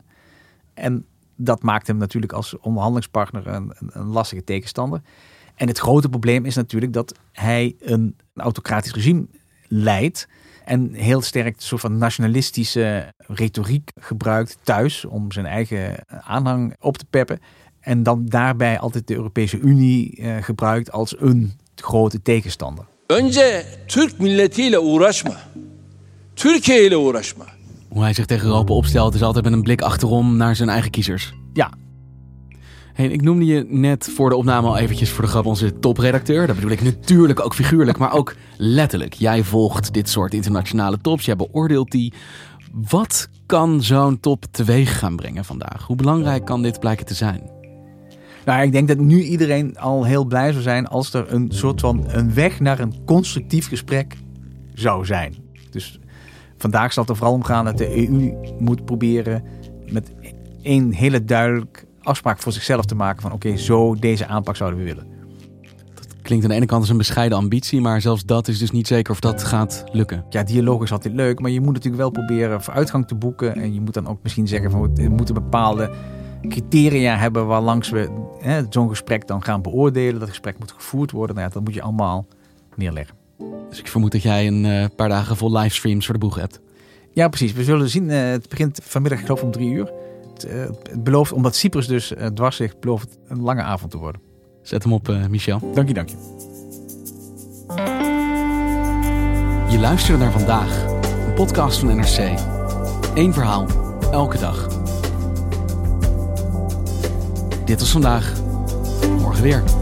En 0.74 1.06
dat 1.44 1.62
maakt 1.62 1.86
hem 1.86 1.96
natuurlijk 1.96 2.32
als 2.32 2.58
onderhandelingspartner 2.58 3.46
een, 3.46 3.72
een, 3.78 3.90
een, 3.92 4.06
lastige 4.06 4.44
tegenstander. 4.44 5.00
En 5.54 5.68
het 5.68 5.78
grote 5.78 6.08
probleem 6.08 6.44
is 6.44 6.54
natuurlijk 6.54 6.92
dat 6.92 7.14
hij 7.32 7.74
een, 7.80 8.16
autocratisch 8.34 8.92
regime 8.92 9.26
leidt. 9.68 10.28
En 10.64 10.92
heel 10.94 11.20
sterk 11.20 11.56
een 11.56 11.62
soort 11.62 11.80
van 11.80 11.98
nationalistische 11.98 13.12
retoriek 13.16 13.90
gebruikt 14.00 14.58
thuis 14.62 15.04
om 15.04 15.32
zijn 15.32 15.46
eigen 15.46 16.04
aanhang 16.06 16.76
op 16.80 16.96
te 16.96 17.04
peppen. 17.10 17.40
En 17.80 18.02
dan 18.02 18.26
daarbij 18.26 18.78
altijd 18.78 19.06
de 19.06 19.14
Europese 19.14 19.58
Unie 19.58 20.18
uh, 20.18 20.36
gebruikt 20.42 20.92
als 20.92 21.20
een 21.20 21.52
grote 21.74 22.22
tegenstander. 22.22 22.84
Önce 23.06 23.64
Türk 23.88 24.20
milletiyle 24.20 24.78
uğraşma. 24.78 25.40
Türkiye 26.36 26.86
ile 26.86 26.96
uğraşma. 26.96 27.46
Hoe 27.92 28.02
hij 28.02 28.12
zich 28.12 28.26
tegen 28.26 28.46
Europa 28.46 28.72
opstelt 28.72 29.14
is 29.14 29.22
altijd 29.22 29.44
met 29.44 29.52
een 29.52 29.62
blik 29.62 29.80
achterom 29.82 30.36
naar 30.36 30.56
zijn 30.56 30.68
eigen 30.68 30.90
kiezers. 30.90 31.32
Ja. 31.52 31.72
Hey, 32.92 33.06
ik 33.06 33.22
noemde 33.22 33.44
je 33.44 33.66
net 33.68 34.10
voor 34.14 34.28
de 34.28 34.36
opname 34.36 34.68
al 34.68 34.76
eventjes 34.76 35.10
voor 35.10 35.24
de 35.24 35.30
grap 35.30 35.46
onze 35.46 35.78
topredacteur. 35.78 36.46
Dat 36.46 36.56
bedoel 36.56 36.70
ik 36.70 36.82
natuurlijk 36.82 37.44
ook 37.44 37.54
figuurlijk, 37.54 37.98
maar 37.98 38.12
ook 38.12 38.34
letterlijk. 38.56 39.14
Jij 39.14 39.42
volgt 39.42 39.92
dit 39.92 40.08
soort 40.08 40.34
internationale 40.34 40.98
tops, 40.98 41.24
jij 41.24 41.36
beoordeelt 41.36 41.90
die. 41.90 42.12
Wat 42.72 43.28
kan 43.46 43.82
zo'n 43.82 44.20
top 44.20 44.44
teweeg 44.50 44.98
gaan 44.98 45.16
brengen 45.16 45.44
vandaag? 45.44 45.86
Hoe 45.86 45.96
belangrijk 45.96 46.44
kan 46.44 46.62
dit 46.62 46.80
blijken 46.80 47.06
te 47.06 47.14
zijn? 47.14 47.50
Nou, 48.44 48.62
ik 48.62 48.72
denk 48.72 48.88
dat 48.88 48.98
nu 48.98 49.22
iedereen 49.22 49.78
al 49.78 50.04
heel 50.04 50.24
blij 50.24 50.50
zou 50.50 50.62
zijn 50.62 50.86
als 50.86 51.14
er 51.14 51.32
een 51.32 51.50
soort 51.52 51.80
van 51.80 52.04
een 52.06 52.34
weg 52.34 52.60
naar 52.60 52.80
een 52.80 53.04
constructief 53.04 53.68
gesprek 53.68 54.16
zou 54.74 55.04
zijn. 55.04 55.34
Dus 55.70 55.98
vandaag 56.62 56.92
zal 56.92 57.02
het 57.02 57.12
er 57.12 57.18
vooral 57.18 57.34
om 57.34 57.44
gaan 57.44 57.64
dat 57.64 57.78
de 57.78 58.08
EU 58.08 58.34
moet 58.58 58.84
proberen 58.84 59.44
met 59.86 60.12
één 60.62 60.92
hele 60.92 61.24
duidelijk 61.24 61.86
afspraak 62.02 62.38
voor 62.38 62.52
zichzelf 62.52 62.84
te 62.84 62.94
maken 62.94 63.22
van 63.22 63.32
oké, 63.32 63.56
zo 63.56 63.94
deze 63.94 64.26
aanpak 64.26 64.56
zouden 64.56 64.78
we 64.78 64.84
willen. 64.84 65.06
Dat 65.94 66.06
klinkt 66.22 66.44
aan 66.44 66.50
de 66.50 66.56
ene 66.56 66.66
kant 66.66 66.80
als 66.80 66.90
een 66.90 66.96
bescheiden 66.96 67.38
ambitie, 67.38 67.80
maar 67.80 68.00
zelfs 68.00 68.24
dat 68.24 68.48
is 68.48 68.58
dus 68.58 68.70
niet 68.70 68.86
zeker 68.86 69.12
of 69.12 69.20
dat 69.20 69.44
gaat 69.44 69.84
lukken. 69.92 70.24
Ja, 70.30 70.42
dialoog 70.42 70.82
is 70.82 70.92
altijd 70.92 71.14
leuk, 71.14 71.40
maar 71.40 71.50
je 71.50 71.60
moet 71.60 71.72
natuurlijk 71.72 72.02
wel 72.02 72.10
proberen 72.10 72.62
vooruitgang 72.62 73.08
te 73.08 73.14
boeken 73.14 73.54
en 73.54 73.74
je 73.74 73.80
moet 73.80 73.94
dan 73.94 74.06
ook 74.06 74.18
misschien 74.22 74.48
zeggen 74.48 74.70
van 74.70 74.94
we 74.94 75.08
moeten 75.08 75.34
bepaalde 75.34 75.90
criteria 76.48 77.16
hebben 77.16 77.46
waar 77.46 77.62
langs 77.62 77.90
we 77.90 78.10
zo'n 78.70 78.88
gesprek 78.88 79.26
dan 79.26 79.42
gaan 79.42 79.62
beoordelen. 79.62 80.20
Dat 80.20 80.28
gesprek 80.28 80.58
moet 80.58 80.72
gevoerd 80.72 81.10
worden. 81.10 81.36
Nou 81.36 81.48
ja, 81.48 81.54
dat 81.54 81.64
moet 81.64 81.74
je 81.74 81.82
allemaal 81.82 82.26
neerleggen. 82.76 83.21
Dus 83.68 83.78
ik 83.78 83.88
vermoed 83.88 84.12
dat 84.12 84.22
jij 84.22 84.46
een 84.46 84.64
uh, 84.64 84.84
paar 84.96 85.08
dagen 85.08 85.36
vol 85.36 85.56
livestreams 85.56 86.04
voor 86.04 86.14
de 86.14 86.20
boeg 86.20 86.34
hebt. 86.34 86.60
Ja, 87.12 87.28
precies. 87.28 87.52
We 87.52 87.64
zullen 87.64 87.88
zien. 87.88 88.08
Uh, 88.08 88.30
het 88.30 88.48
begint 88.48 88.80
vanmiddag, 88.82 89.18
ik 89.18 89.24
geloof, 89.24 89.42
om 89.42 89.50
drie 89.50 89.70
uur. 89.70 89.92
Het, 90.32 90.42
het 90.82 91.04
belooft, 91.04 91.32
omdat 91.32 91.56
Cyprus 91.56 91.86
dus 91.86 92.12
dwars 92.34 92.58
ligt, 92.58 92.80
belooft 92.80 93.08
het 93.10 93.18
een 93.28 93.40
lange 93.40 93.62
avond 93.62 93.90
te 93.90 93.98
worden. 93.98 94.20
Zet 94.62 94.82
hem 94.82 94.92
op, 94.92 95.16
Michel. 95.28 95.72
Dank 95.74 95.88
je, 95.88 95.94
dank 95.94 96.08
je. 96.08 96.16
Je 99.72 99.78
luistert 99.78 100.18
naar 100.18 100.32
vandaag, 100.32 100.84
een 101.26 101.34
podcast 101.34 101.78
van 101.78 101.96
NRC. 101.96 102.38
Eén 103.14 103.32
verhaal, 103.32 103.66
elke 104.10 104.38
dag. 104.38 104.68
Dit 107.64 107.80
was 107.80 107.90
vandaag. 107.90 108.32
Morgen 109.18 109.42
weer. 109.42 109.81